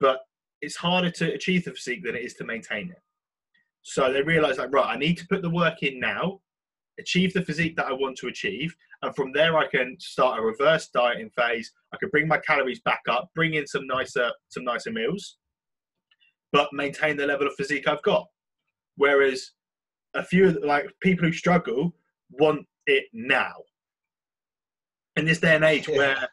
[0.00, 0.20] But
[0.60, 3.02] it's harder to achieve the physique than it is to maintain it.
[3.82, 6.40] So they realize like, right, I need to put the work in now,
[6.98, 10.42] achieve the physique that I want to achieve, and from there I can start a
[10.42, 11.70] reverse dieting phase.
[11.92, 15.36] I can bring my calories back up, bring in some nicer some nicer meals,
[16.52, 18.26] but maintain the level of physique I've got.
[18.96, 19.50] Whereas
[20.14, 21.94] a few like people who struggle
[22.30, 23.52] want it now.
[25.16, 25.96] In this day and age Yeah.
[25.96, 26.28] where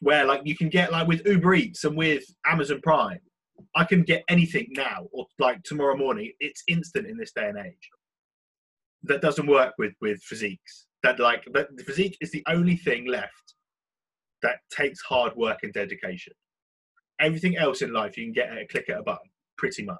[0.00, 3.20] where like you can get like with Uber Eats and with Amazon Prime,
[3.74, 6.32] I can get anything now or like tomorrow morning.
[6.40, 7.90] It's instant in this day and age.
[9.04, 10.86] That doesn't work with with physiques.
[11.02, 13.54] That like that the physique is the only thing left
[14.42, 16.32] that takes hard work and dedication.
[17.20, 19.96] Everything else in life you can get at a click at a button, pretty much.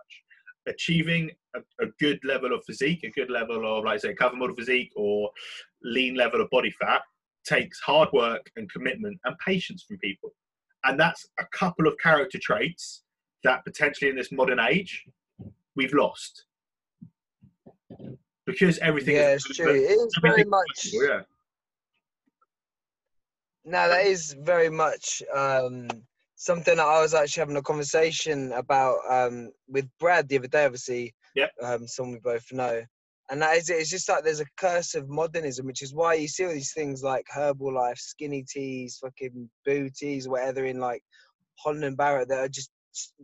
[0.68, 4.54] Achieving a, a good level of physique, a good level of like say cover model
[4.56, 5.30] physique or
[5.82, 7.02] lean level of body fat
[7.46, 10.32] takes hard work and commitment and patience from people.
[10.85, 13.02] And that's a couple of character traits
[13.44, 15.04] that potentially in this modern age
[15.74, 16.44] we've lost.
[18.46, 19.74] Because everything Yeah, is it's true.
[19.74, 20.88] It is very much.
[20.92, 21.20] yeah.
[23.64, 25.88] No, that is very much um,
[26.37, 30.64] something that I was actually having a conversation about um, with Brad the other day.
[30.64, 31.50] Obviously, Yep.
[31.62, 32.82] um, someone we both know,
[33.30, 33.74] and that is it.
[33.78, 36.72] It's just like there's a curse of modernism, which is why you see all these
[36.72, 41.02] things like Herbalife, skinny teas, fucking booties, whatever in like
[41.58, 42.70] Holland and Barrett that are just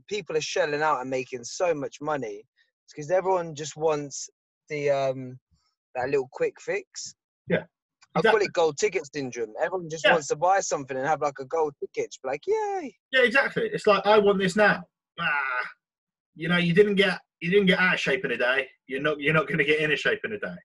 [0.08, 2.42] people are shelling out and making so much money.
[2.84, 4.28] It's because everyone just wants
[4.68, 5.38] the um,
[5.94, 7.14] that little quick fix.
[7.48, 7.64] Yeah,
[8.14, 9.52] I call it gold ticket syndrome.
[9.62, 10.12] Everyone just Yeah.
[10.12, 12.14] wants to buy something and have like a gold ticket.
[12.24, 12.94] Like, yay!
[13.12, 13.70] Yeah, exactly.
[13.72, 14.82] It's like I want this now.
[15.20, 15.68] Ah,
[16.34, 18.68] you know, you didn't get you didn't get out of shape in a day.
[18.86, 20.56] You're not you're not going to get in a shape in a day.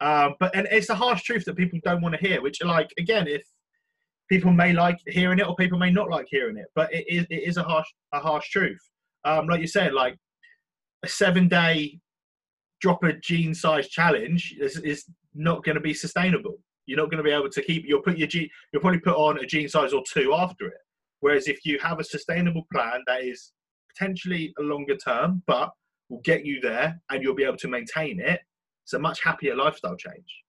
[0.00, 2.42] Um, but and it's a harsh truth that people don't want to hear.
[2.42, 3.42] Which, like, again, if
[4.28, 7.26] people may like hearing it or people may not like hearing it, but it is
[7.30, 8.80] it is a harsh a harsh truth.
[9.24, 10.16] Um, like you said, like
[11.04, 12.00] a seven day
[12.80, 16.58] drop a gene size challenge is, is not going to be sustainable.
[16.86, 17.84] You're not going to be able to keep.
[17.86, 18.48] You'll put your gene.
[18.72, 20.80] You'll probably put on a gene size or two after it.
[21.20, 23.52] Whereas if you have a sustainable plan that is
[23.94, 25.70] potentially a longer term, but
[26.12, 28.40] will get you there and you'll be able to maintain it,
[28.84, 30.44] it's a much happier lifestyle change.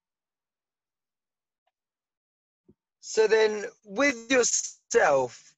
[3.00, 5.56] So then, with yourself,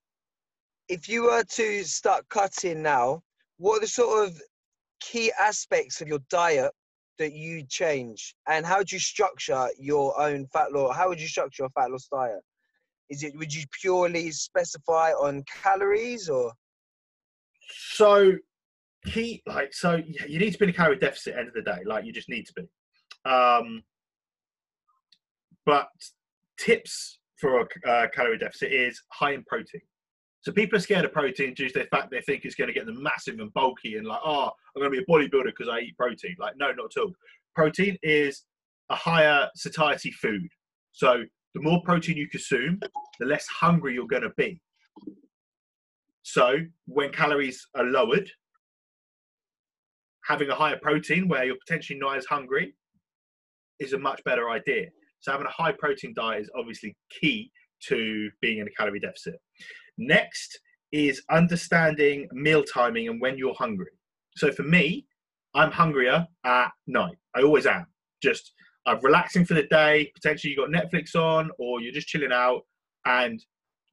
[0.90, 3.22] if you were to start cutting now,
[3.58, 4.40] what are the sort of
[5.00, 6.72] key aspects of your diet
[7.18, 10.96] that you change, and how do you structure your own fat loss?
[10.96, 12.42] How would you structure your fat loss diet?
[13.10, 16.52] Is it would you purely specify on calories or?
[17.70, 18.34] So
[19.06, 21.80] key like so you need to be in a calorie deficit end of the day.
[21.86, 23.30] Like you just need to be.
[23.30, 23.84] Um,
[25.66, 25.88] but
[26.60, 29.82] tips for a uh, calorie deficit is high in protein.
[30.42, 32.74] So people are scared of protein due to the fact they think it's going to
[32.74, 35.68] get them massive and bulky and like, oh, I'm going to be a bodybuilder because
[35.68, 36.36] I eat protein.
[36.40, 37.12] Like, no, not at all.
[37.56, 38.44] Protein is
[38.90, 40.48] a higher satiety food.
[40.92, 41.24] So
[41.56, 42.80] the more protein you consume,
[43.20, 44.62] the less hungry you're going to be.
[46.22, 48.30] So when calories are lowered,
[50.28, 52.74] having a higher protein where you're potentially not as hungry
[53.80, 54.88] is a much better idea.
[55.20, 57.52] So having a high protein diet is obviously key
[57.88, 59.36] to being in a calorie deficit.
[59.98, 60.60] Next
[60.92, 63.92] is understanding meal timing and when you're hungry.
[64.36, 65.06] So for me,
[65.54, 67.18] I'm hungrier at night.
[67.36, 67.86] I always am.
[68.22, 68.54] Just
[68.86, 70.12] I'm relaxing for the day.
[70.16, 72.62] Potentially you got Netflix on, or you're just chilling out,
[73.06, 73.44] and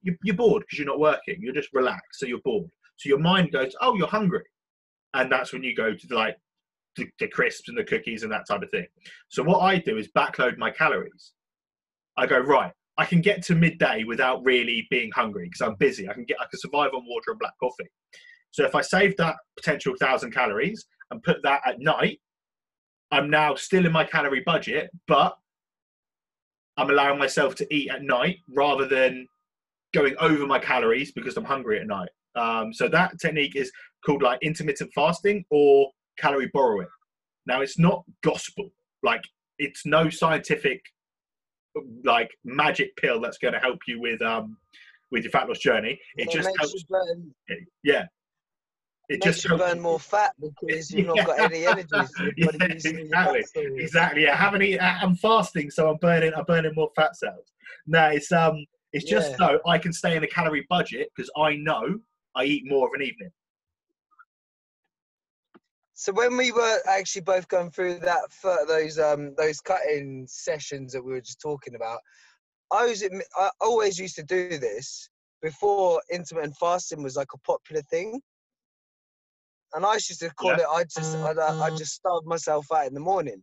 [0.02, 1.40] you- you're bored because you're not working.
[1.40, 2.70] You're just relaxed, so you're bored.
[2.96, 4.44] So your mind goes, "Oh, you're hungry,"
[5.14, 6.36] and that's when you go to like
[6.96, 8.86] the, the crisps and the cookies and that type of thing.
[9.28, 11.32] So what I do is backload my calories.
[12.16, 12.72] I go right.
[12.98, 16.08] I can get to midday without really being hungry because I'm busy.
[16.08, 17.88] I can get I can survive on water and black coffee.
[18.50, 22.20] So if I save that potential thousand calories and put that at night,
[23.10, 25.34] I'm now still in my calorie budget, but
[26.76, 29.26] I'm allowing myself to eat at night rather than
[29.94, 32.08] going over my calories because I'm hungry at night.
[32.34, 33.70] Um, so that technique is
[34.04, 36.88] called like intermittent fasting or calorie borrowing.
[37.46, 38.70] Now it's not gospel,
[39.02, 39.22] like
[39.58, 40.80] it's no scientific
[42.04, 44.56] like magic pill that's going to help you with um
[45.10, 45.98] with your fat loss journey.
[46.16, 46.84] It It just helps.
[46.84, 47.34] burn,
[47.82, 48.06] Yeah,
[49.08, 51.88] it makes just you burn more fat because you've not got any energy.
[52.16, 52.50] So Yeah,
[52.84, 53.44] exactly.
[53.78, 54.22] exactly.
[54.22, 54.80] Yeah, I haven't eaten.
[54.80, 56.32] I'm fasting, so I'm burning.
[56.34, 57.52] I'm burning more fat cells.
[57.86, 59.36] No, it's um, it's just Yeah.
[59.36, 61.98] so I can stay in a calorie budget because I know
[62.34, 63.30] I eat more of an evening.
[65.94, 68.22] So when we were actually both going through that
[68.66, 72.00] those um those cutting sessions that we were just talking about,
[72.72, 73.04] I was
[73.36, 75.08] I always used to do this
[75.42, 78.20] before intermittent fasting was like a popular thing.
[79.74, 80.58] and I used to call Yeah.
[80.58, 80.66] it.
[80.70, 83.42] I just I, I just starved myself out in the morning.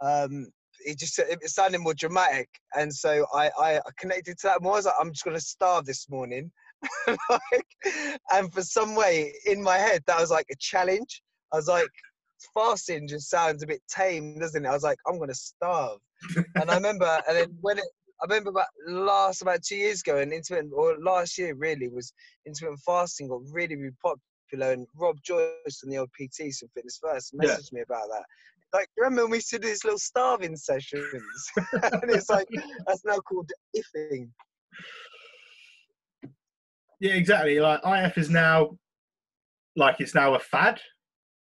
[0.00, 0.48] Um,
[0.84, 4.74] it just it sounded more dramatic, and so I I connected to that more.
[4.74, 6.50] I was like, I'm just gonna starve this morning,
[7.30, 7.66] like,
[8.32, 11.22] and for some way in my head that was like a challenge.
[11.52, 11.88] I was like,
[12.54, 14.68] fasting just sounds a bit tame, doesn't it?
[14.68, 15.98] I was like, I'm gonna starve,
[16.56, 17.84] and I remember, and then when it.
[18.22, 22.12] I remember about last about two years ago, and intermittent or last year really was
[22.46, 26.98] intermittent fasting got really really popular, and Rob Joyce from the old PT, some Fitness
[27.02, 27.48] First, Yeah.
[27.48, 28.24] messaged me about that.
[28.74, 31.50] Like, remember when we used to do these little starving sessions?
[31.82, 32.46] and it's like,
[32.86, 34.28] that's now called ifing.
[37.00, 37.58] Yeah, exactly.
[37.58, 38.70] Like IF is now
[39.76, 40.80] like it's now a fad,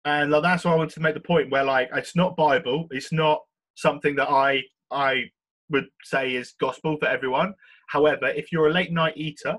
[0.05, 2.87] and like, that's why I wanted to make the point where like it's not Bible,
[2.91, 3.41] it's not
[3.75, 5.25] something that I I
[5.69, 7.53] would say is gospel for everyone.
[7.89, 9.57] However, if you're a late night eater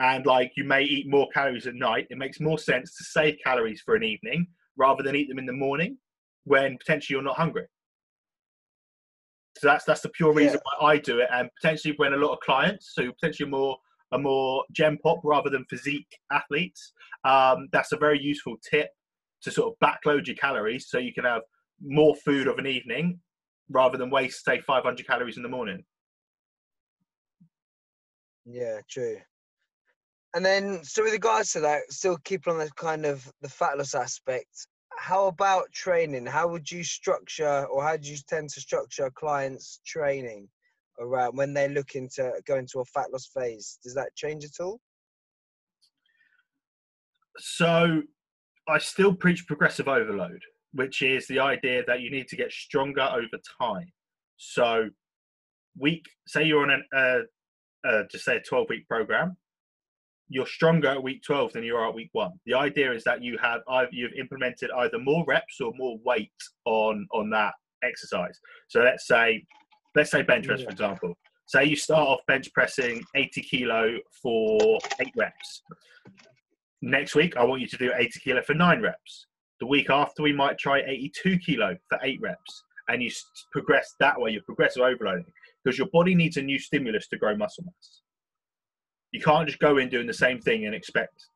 [0.00, 3.36] and like you may eat more calories at night, it makes more sense to save
[3.44, 5.96] calories for an evening rather than eat them in the morning
[6.44, 7.66] when potentially you're not hungry.
[9.58, 12.32] So that's that's the pure reason why I do it, and potentially when a lot
[12.32, 13.76] of clients, so potentially more
[14.14, 16.92] a more gen pop rather than physique athletes,
[17.24, 18.88] um, that's a very useful tip
[19.42, 21.42] to sort of backload your calories so you can have
[21.82, 23.18] more food of an evening
[23.68, 25.84] rather than waste say 500 calories in the morning.
[28.46, 29.18] Yeah, true.
[30.34, 33.78] And then, so with regards to that, still keeping on the kind of the fat
[33.78, 36.26] loss aspect, how about training?
[36.26, 40.48] How would you structure, or how do you tend to structure client's training
[40.98, 43.78] around when they're looking to go into a fat loss phase?
[43.82, 44.80] Does that change at all?
[47.38, 48.02] So
[48.68, 50.40] I still preach progressive overload,
[50.72, 53.92] which is the idea that you need to get stronger over time.
[54.36, 54.88] So
[55.78, 59.36] week, say you're on an, uh, uh, just say a 12 week program,
[60.28, 62.32] you're stronger at week 12 than you are at week one.
[62.46, 66.32] The idea is that you have either you've implemented either more reps or more weight
[66.64, 68.38] on on that exercise.
[68.68, 69.44] So let's say
[69.94, 71.14] let's say bench press for example.
[71.46, 75.62] Say you start off bench pressing 80 kilo for eight reps.
[76.80, 79.26] Next week, I want you to do 80 kilo for nine reps.
[79.60, 83.10] The week after, we might try 82 kilo for eight reps, and you
[83.52, 84.30] progress that way.
[84.32, 85.24] You're progressive overloading
[85.62, 88.02] because your body needs a new stimulus to grow muscle mass.
[89.12, 91.28] You can't just go in doing the same thing and expect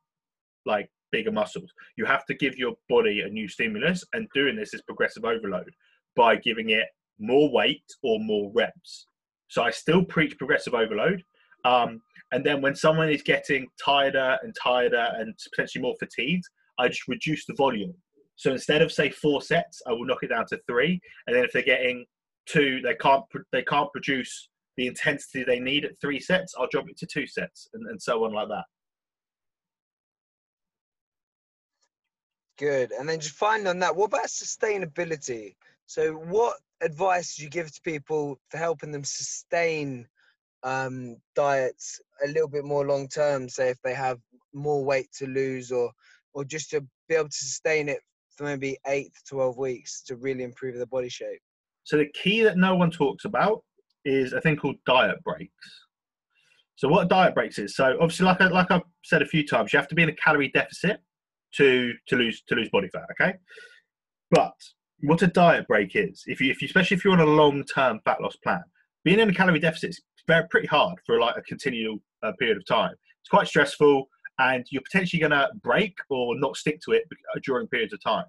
[0.65, 1.71] like bigger muscles.
[1.97, 5.71] You have to give your body a new stimulus, and doing this is progressive overload
[6.15, 6.85] by giving it
[7.19, 9.05] more weight or more reps.
[9.47, 11.23] So I still preach progressive overload.
[11.65, 12.01] Um,
[12.31, 16.45] and then when someone is getting tireder and tireder and potentially more fatigued,
[16.77, 17.93] I just reduce the volume.
[18.35, 21.01] So instead of say four sets, I will knock it down to three.
[21.27, 22.05] And then if they're getting
[22.45, 26.53] two, they can't they can't produce the intensity they need at three sets.
[26.57, 28.63] I'll drop it to two sets, and, and so on like that.
[32.57, 32.91] Good.
[32.91, 35.55] And then just finally on that, what about sustainability?
[35.85, 40.07] So, what advice you give to people for helping them sustain
[40.63, 43.49] um, diets a little bit more long term?
[43.49, 44.19] Say if they have
[44.53, 45.91] more weight to lose, or
[46.33, 47.99] or just to be able to sustain it
[48.35, 51.39] for maybe eight to twelve weeks to really improve their body shape.
[51.83, 53.63] So the key that no one talks about
[54.05, 55.51] is a thing called diet breaks.
[56.75, 59.73] So what diet breaks is so obviously like I, like I've said a few times,
[59.73, 61.01] you have to be in a calorie deficit
[61.55, 63.07] to to lose to lose body fat.
[63.19, 63.33] Okay,
[64.31, 64.53] but
[65.01, 67.63] what a diet break is, if you if you especially if you're on a long
[67.63, 68.63] term fat loss plan,
[69.03, 72.57] being in a calorie deficit is very pretty hard for like a continual uh, period
[72.57, 72.93] of time.
[73.21, 74.07] It's quite stressful,
[74.39, 77.03] and you're potentially going to break or not stick to it
[77.35, 78.25] uh, during periods of time.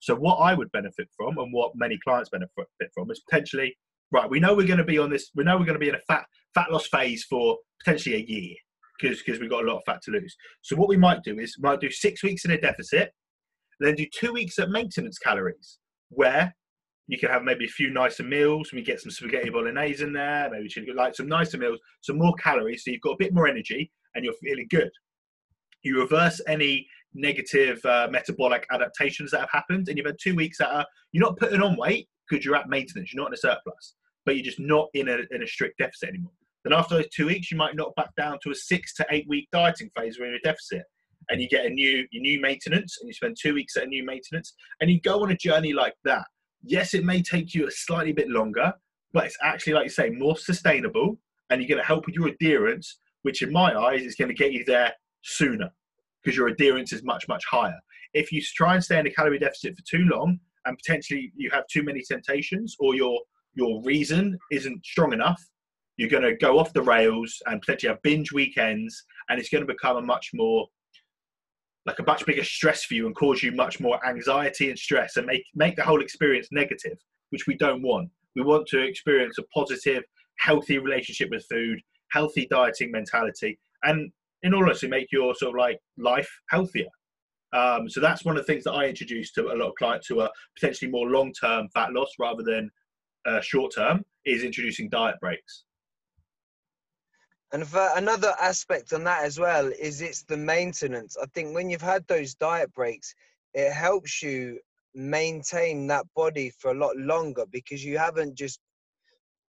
[0.00, 2.56] So what I would benefit from, and what many clients benefit
[2.94, 3.76] from, is potentially
[4.10, 4.28] right.
[4.28, 5.30] We know we're going to be on this.
[5.34, 8.24] We know we're going to be in a fat fat loss phase for potentially a
[8.26, 8.54] year
[9.00, 10.36] because because we've got a lot of fat to lose.
[10.62, 13.12] So what we might do is might do six weeks in a deficit,
[13.80, 15.78] then do two weeks at maintenance calories,
[16.14, 16.54] where
[17.08, 18.72] you can have maybe a few nicer meals.
[18.72, 22.34] We get some spaghetti bolognese in there, maybe chicken, like some nicer meals, some more
[22.34, 24.90] calories, so you've got a bit more energy and you're feeling good.
[25.82, 30.58] You reverse any negative uh, metabolic adaptations that have happened, and you've had two weeks
[30.58, 33.36] that are you're not putting on weight because you're at maintenance, you're not in a
[33.36, 33.94] surplus,
[34.24, 36.32] but you're just not in a in a strict deficit anymore.
[36.64, 39.26] Then after those two weeks, you might knock back down to a six to eight
[39.28, 40.84] week dieting phase where you're in a deficit,
[41.28, 43.86] and you get a new your new maintenance, and you spend two weeks at a
[43.86, 46.24] new maintenance, and you go on a journey like that.
[46.62, 48.72] Yes, it may take you a slightly bit longer,
[49.12, 51.18] but it's actually like you say more sustainable,
[51.50, 54.34] and you're going to help with your adherence, which in my eyes is going to
[54.34, 54.92] get you there
[55.22, 55.70] sooner
[56.22, 57.78] because your adherence is much much higher.
[58.14, 61.50] If you try and stay in a calorie deficit for too long, and potentially you
[61.50, 63.18] have too many temptations, or your
[63.54, 65.42] your reason isn't strong enough,
[65.96, 69.66] you're going to go off the rails and potentially have binge weekends, and it's going
[69.66, 70.66] to become a much more
[71.86, 75.16] like a much bigger stress for you and cause you much more anxiety and stress
[75.16, 76.98] and make make the whole experience negative,
[77.30, 78.08] which we don't want.
[78.36, 80.02] We want to experience a positive,
[80.38, 81.80] healthy relationship with food,
[82.10, 84.10] healthy dieting mentality, and
[84.42, 86.88] in all honesty, make your sort of like life healthier.
[87.52, 90.06] Um, so that's one of the things that I introduce to a lot of clients
[90.06, 92.70] who are potentially more long-term fat loss rather than
[93.26, 95.64] uh, short-term is introducing diet breaks.
[97.52, 101.16] And for another aspect on that as well is it's the maintenance.
[101.20, 103.14] I think when you've had those diet breaks,
[103.52, 104.58] it helps you
[104.94, 108.58] maintain that body for a lot longer because you haven't just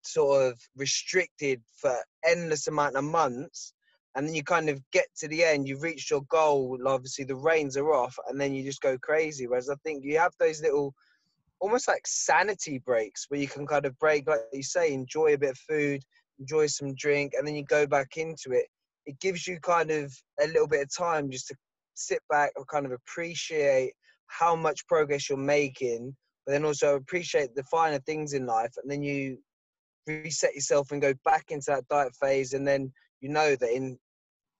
[0.03, 1.95] sort of restricted for
[2.25, 3.73] endless amount of months
[4.15, 7.35] and then you kind of get to the end you've reached your goal obviously the
[7.35, 10.61] reins are off and then you just go crazy whereas i think you have those
[10.61, 10.93] little
[11.59, 15.37] almost like sanity breaks where you can kind of break like you say enjoy a
[15.37, 16.03] bit of food
[16.43, 18.65] enjoy some drink and then you go back into it
[19.05, 21.55] it gives you kind of a little bit of time just to
[21.93, 23.93] sit back or kind of appreciate
[24.27, 26.15] how much progress you're making
[26.45, 29.37] but then also appreciate the finer things in life and then you
[30.07, 32.91] reset yourself and go back into that diet phase and then
[33.21, 33.97] you know that in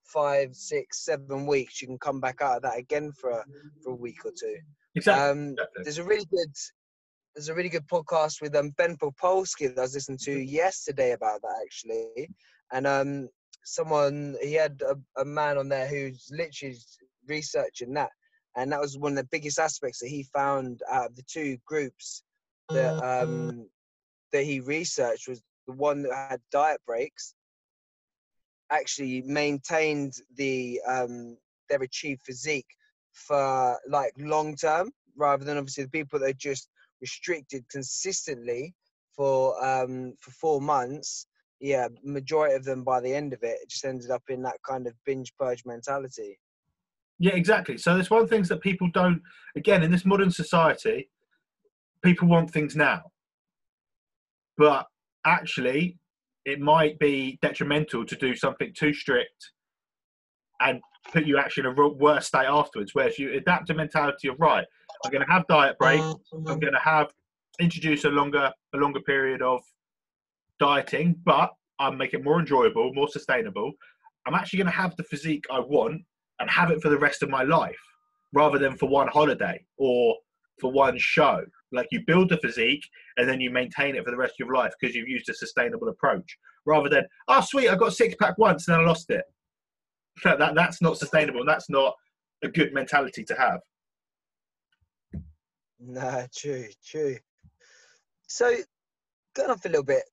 [0.04, 3.44] five six seven weeks you can come back out of that again for a,
[3.82, 4.56] for a week or two
[4.96, 5.30] Exactly.
[5.30, 5.82] um, exactly.
[5.84, 6.54] there's a really good
[7.34, 11.12] there's a really good podcast with um, Ben Pakulski that I was listening to yesterday
[11.12, 12.30] about that actually,
[12.72, 13.28] and um,
[13.64, 16.76] someone he had a, a man on there who's literally
[17.26, 18.10] researching that,
[18.56, 21.58] and that was one of the biggest aspects that he found out of the two
[21.66, 22.22] groups
[22.70, 23.66] that um,
[24.32, 27.34] that he researched was the one that had diet breaks
[28.70, 31.36] actually maintained the um,
[31.68, 32.66] their achieved physique
[33.12, 36.68] for like long term rather than obviously the people that just
[37.04, 38.74] restricted consistently
[39.14, 41.26] for um, for four months.
[41.60, 44.86] Yeah, majority of them by the end of it, just ended up in that kind
[44.86, 46.38] of binge purge mentality.
[47.18, 47.76] Yeah, exactly.
[47.78, 49.20] So there's one things that people don't.
[49.54, 51.10] Again, in this modern society,
[52.02, 53.02] people want things now,
[54.56, 54.86] but
[55.26, 55.98] actually,
[56.44, 59.50] it might be detrimental to do something too strict
[60.60, 60.80] and
[61.12, 62.92] put you actually in a worse state afterwards.
[62.94, 64.66] Whereas you adapt a mentality of right,
[65.04, 66.02] I'm going to have diet breaks.
[66.02, 66.58] I'm mm-hmm.
[66.58, 67.10] going to have
[67.60, 69.60] introduce a longer a longer period of
[70.58, 73.72] dieting, but I'm make it more enjoyable, more sustainable.
[74.26, 76.02] I'm actually going to have the physique I want
[76.40, 77.78] and have it for the rest of my life,
[78.32, 80.16] rather than for one holiday or
[80.60, 81.44] for one show.
[81.72, 82.84] Like you build the physique
[83.16, 85.34] and then you maintain it for the rest of your life because you've used a
[85.34, 89.10] sustainable approach, rather than oh sweet, I got six pack once and then I lost
[89.10, 89.24] it.
[90.22, 91.44] That, that that's not sustainable.
[91.44, 91.92] That's not
[92.44, 93.58] a good mentality to have.
[95.86, 97.18] Nah, true, true.
[98.26, 98.56] So,
[99.34, 100.04] going off a little bit,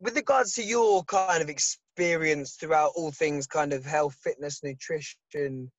[0.00, 5.70] with regards to your kind of experience throughout all things kind of health, fitness, nutrition,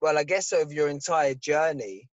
[0.00, 2.08] well, I guess over your entire journey,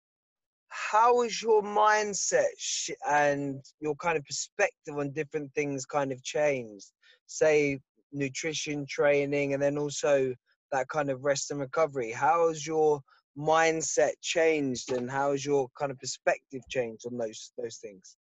[0.70, 6.24] how has your mindset sh- and your kind of perspective on different things kind of
[6.24, 6.91] changed?
[7.28, 7.80] Say,
[8.14, 10.34] nutrition training, and then also
[10.72, 12.12] that kind of rest and recovery.
[12.12, 13.01] How has your
[13.38, 18.17] mindset changed and how has your kind of perspective changed on those those things?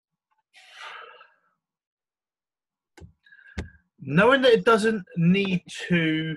[3.99, 6.35] Knowing that it doesn't need to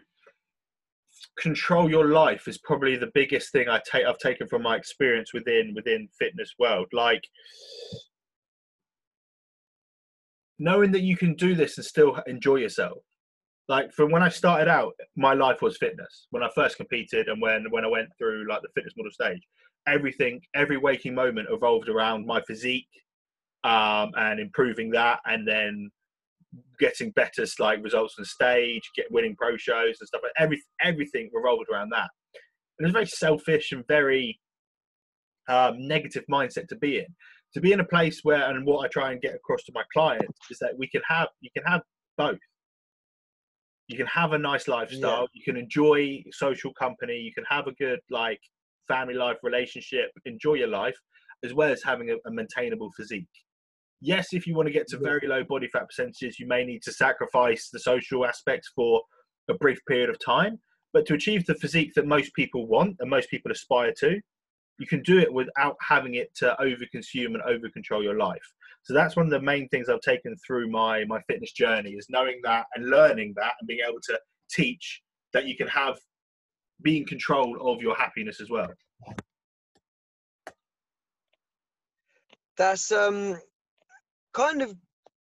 [1.38, 5.32] control your life is probably the biggest thing I take I've taken from my experience
[5.32, 6.86] within within fitness world.
[6.92, 7.24] Like
[10.58, 12.98] knowing that you can do this and still enjoy yourself
[13.68, 16.28] like from when I started out, my life was fitness.
[16.30, 19.42] When I first competed and when when I went through like the fitness model stage,
[19.86, 22.88] everything, every waking moment evolved around my physique
[23.64, 25.90] um, and improving that, and then
[26.78, 30.20] getting better like results on stage, get winning pro shows and stuff.
[30.22, 32.08] Like every everything revolved around that.
[32.78, 34.38] And it was very selfish and very
[35.48, 37.06] um, negative mindset to be in.
[37.54, 39.82] To be in a place where, and what I try and get across to my
[39.92, 41.80] clients is that we can have, you can have
[42.18, 42.38] both
[43.88, 45.26] you can have a nice lifestyle yeah.
[45.32, 48.40] you can enjoy social company you can have a good like
[48.88, 50.96] family life relationship enjoy your life
[51.44, 53.28] as well as having a, a maintainable physique.
[54.00, 56.82] Yes if you want to get to very low body fat percentages you may need
[56.82, 59.02] to sacrifice the social aspects for
[59.48, 60.58] a brief period of time
[60.92, 64.20] but to achieve the physique that most people want and most people aspire to
[64.78, 68.52] you can do it without having it to over consume and over control your life
[68.86, 72.06] so that's one of the main things I've taken through my my fitness journey is
[72.08, 74.16] knowing that and learning that and being able to
[74.48, 75.98] teach that you can have
[76.82, 78.68] be in control of your happiness as well.
[82.56, 83.40] That's um
[84.32, 84.72] kind of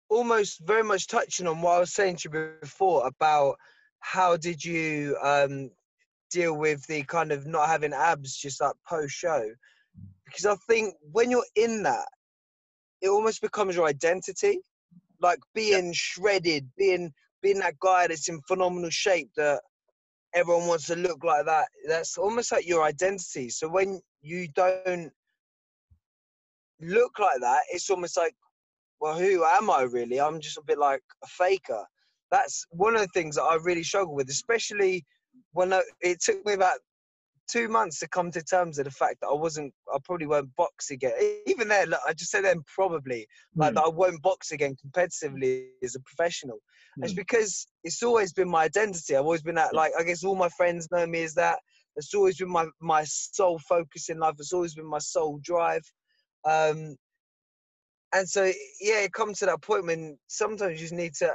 [0.10, 3.58] almost very much touching on what I was saying to you before about
[4.00, 5.72] how did you um
[6.30, 9.44] deal with the kind of not having abs just like post show
[10.26, 12.06] because I think when you're in that,
[13.02, 14.60] it almost becomes your identity.
[15.22, 15.94] Like being yeah.
[15.94, 19.62] shredded, being being that guy that's in phenomenal shape that
[20.34, 21.68] everyone wants to look like that.
[21.88, 23.50] That's almost like your identity.
[23.50, 25.12] So when you don't
[26.80, 28.34] look like that, it's almost like,
[29.00, 30.20] well, who am I really?
[30.20, 31.84] I'm just a bit like a faker.
[32.30, 35.06] That's one of the things that I really struggle with, especially
[35.54, 36.78] when I, it took me about
[37.52, 40.56] two months to come to terms with the fact that I wasn't, I probably won't
[40.56, 41.12] box again.
[41.46, 43.76] Even then, look, I just said then probably, like mm.
[43.76, 46.60] that I won't box again competitively as a professional.
[47.00, 47.04] Mm.
[47.04, 49.16] It's because it's always been my identity.
[49.16, 51.60] I've always been that, like, I guess all my friends know me as that.
[51.98, 54.36] It's always been my, my sole focus in life.
[54.40, 55.84] It's always been my sole drive.
[56.46, 56.96] Um,
[58.14, 58.46] and so,
[58.80, 61.34] yeah, it comes to that point when sometimes you just need to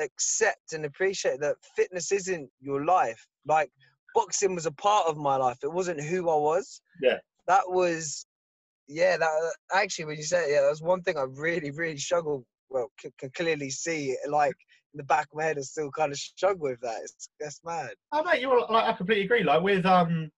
[0.00, 3.26] accept and appreciate that fitness isn't your life.
[3.46, 3.70] Like,
[4.16, 5.58] boxing was a part of my life.
[5.62, 6.80] It wasn't who I was.
[7.02, 7.18] Yeah.
[7.46, 8.26] That was,
[8.88, 9.18] yeah.
[9.18, 9.30] That
[9.72, 12.44] actually, when you said it, yeah, that was one thing I really, really struggled.
[12.70, 14.56] Well, can, can clearly see like
[14.94, 17.00] in the back of my head, I still kind of struggle with that.
[17.02, 17.90] It's that's mad.
[18.12, 19.44] Oh mate, you like I completely agree.
[19.44, 20.30] Like with um,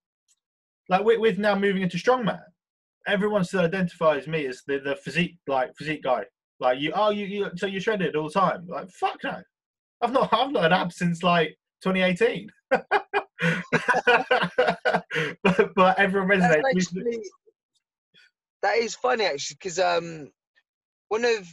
[0.88, 2.40] like with, with now moving into strongman,
[3.06, 6.24] everyone still identifies me as the, the physique like physique guy.
[6.60, 8.66] Like you, oh you, you so you're shredded all the time.
[8.68, 9.40] Like fuck no,
[10.02, 12.50] I've not I've not had abs since like 2018.
[15.42, 16.62] but, but everyone resonates.
[16.76, 17.22] Actually,
[18.62, 20.30] that is funny actually, because um,
[21.08, 21.46] one of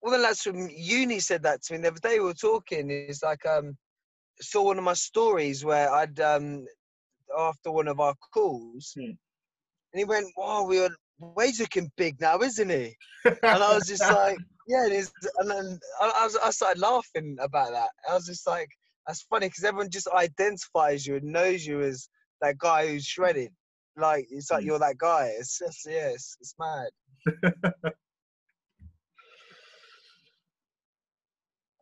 [0.00, 2.18] one of the lads from uni said that to me the other day.
[2.18, 2.90] We were talking.
[2.90, 3.76] It's like um,
[4.40, 6.66] saw one of my stories where I'd um,
[7.36, 9.10] after one of our calls, hmm.
[9.10, 9.16] and
[9.94, 14.02] he went, "Wow, we are Wade's looking big now, isn't he?" and I was just
[14.12, 17.90] like, "Yeah," and, and then I, I, was, I started laughing about that.
[18.08, 18.68] I was just like,
[19.08, 22.10] that's funny because everyone just identifies you and knows you as
[22.42, 23.50] that guy who's shredded.
[23.96, 24.66] Like it's like mm.
[24.66, 25.32] you're that guy.
[25.38, 26.90] It's just yeah, it's, it's mad.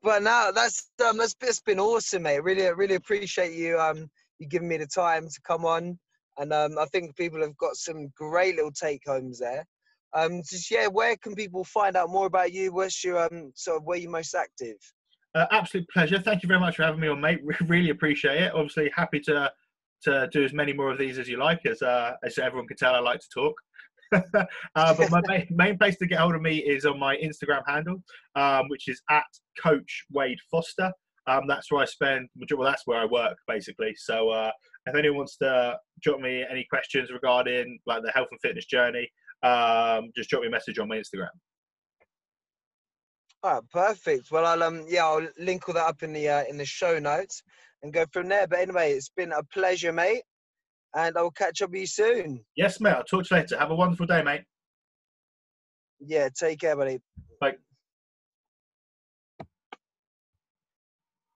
[0.03, 2.45] but now that's um that's, that's been awesome, mate.
[2.45, 4.09] Really, really appreciate you um
[4.39, 5.99] you giving me the time to come on,
[6.39, 9.67] and um I think people have got some great little take homes there.
[10.15, 12.73] Um, just yeah, where can people find out more about you?
[12.73, 14.77] What's your um sort of where you most active?
[15.37, 16.19] Uh, absolute pleasure.
[16.19, 17.41] Thank you very much for having me on, mate.
[17.45, 18.55] We really appreciate it.
[18.55, 19.53] Obviously, happy to
[20.03, 21.67] to do as many more of these as you like.
[21.67, 23.55] As uh, as everyone can tell, I like to talk.
[24.77, 27.63] uh, but my main, main, place to get hold of me is on my Instagram
[27.67, 28.03] handle,
[28.35, 29.25] um, which is at
[29.63, 30.91] Coach Wade Foster.
[31.27, 32.29] Um, that's where I spend.
[32.55, 33.95] Well, that's where I work basically.
[33.97, 34.53] So uh,
[34.87, 39.11] if anyone wants to drop me any questions regarding like the health and fitness journey,
[39.43, 41.29] um, just drop me a message on my Instagram.
[43.47, 44.33] All right, perfect.
[44.33, 46.99] Well, I'll um, yeah, I'll link all that up in the uh, in the show
[46.99, 47.45] notes
[47.81, 48.49] and go from there.
[48.49, 50.23] But anyway, it's been a pleasure, mate,
[50.97, 52.45] and I'll catch up with you soon.
[52.57, 52.91] Yes, mate.
[52.91, 53.57] I'll talk to you later.
[53.57, 54.43] Have a wonderful day, mate.
[56.01, 56.99] Yeah, take care, buddy.
[57.41, 57.55] Bye.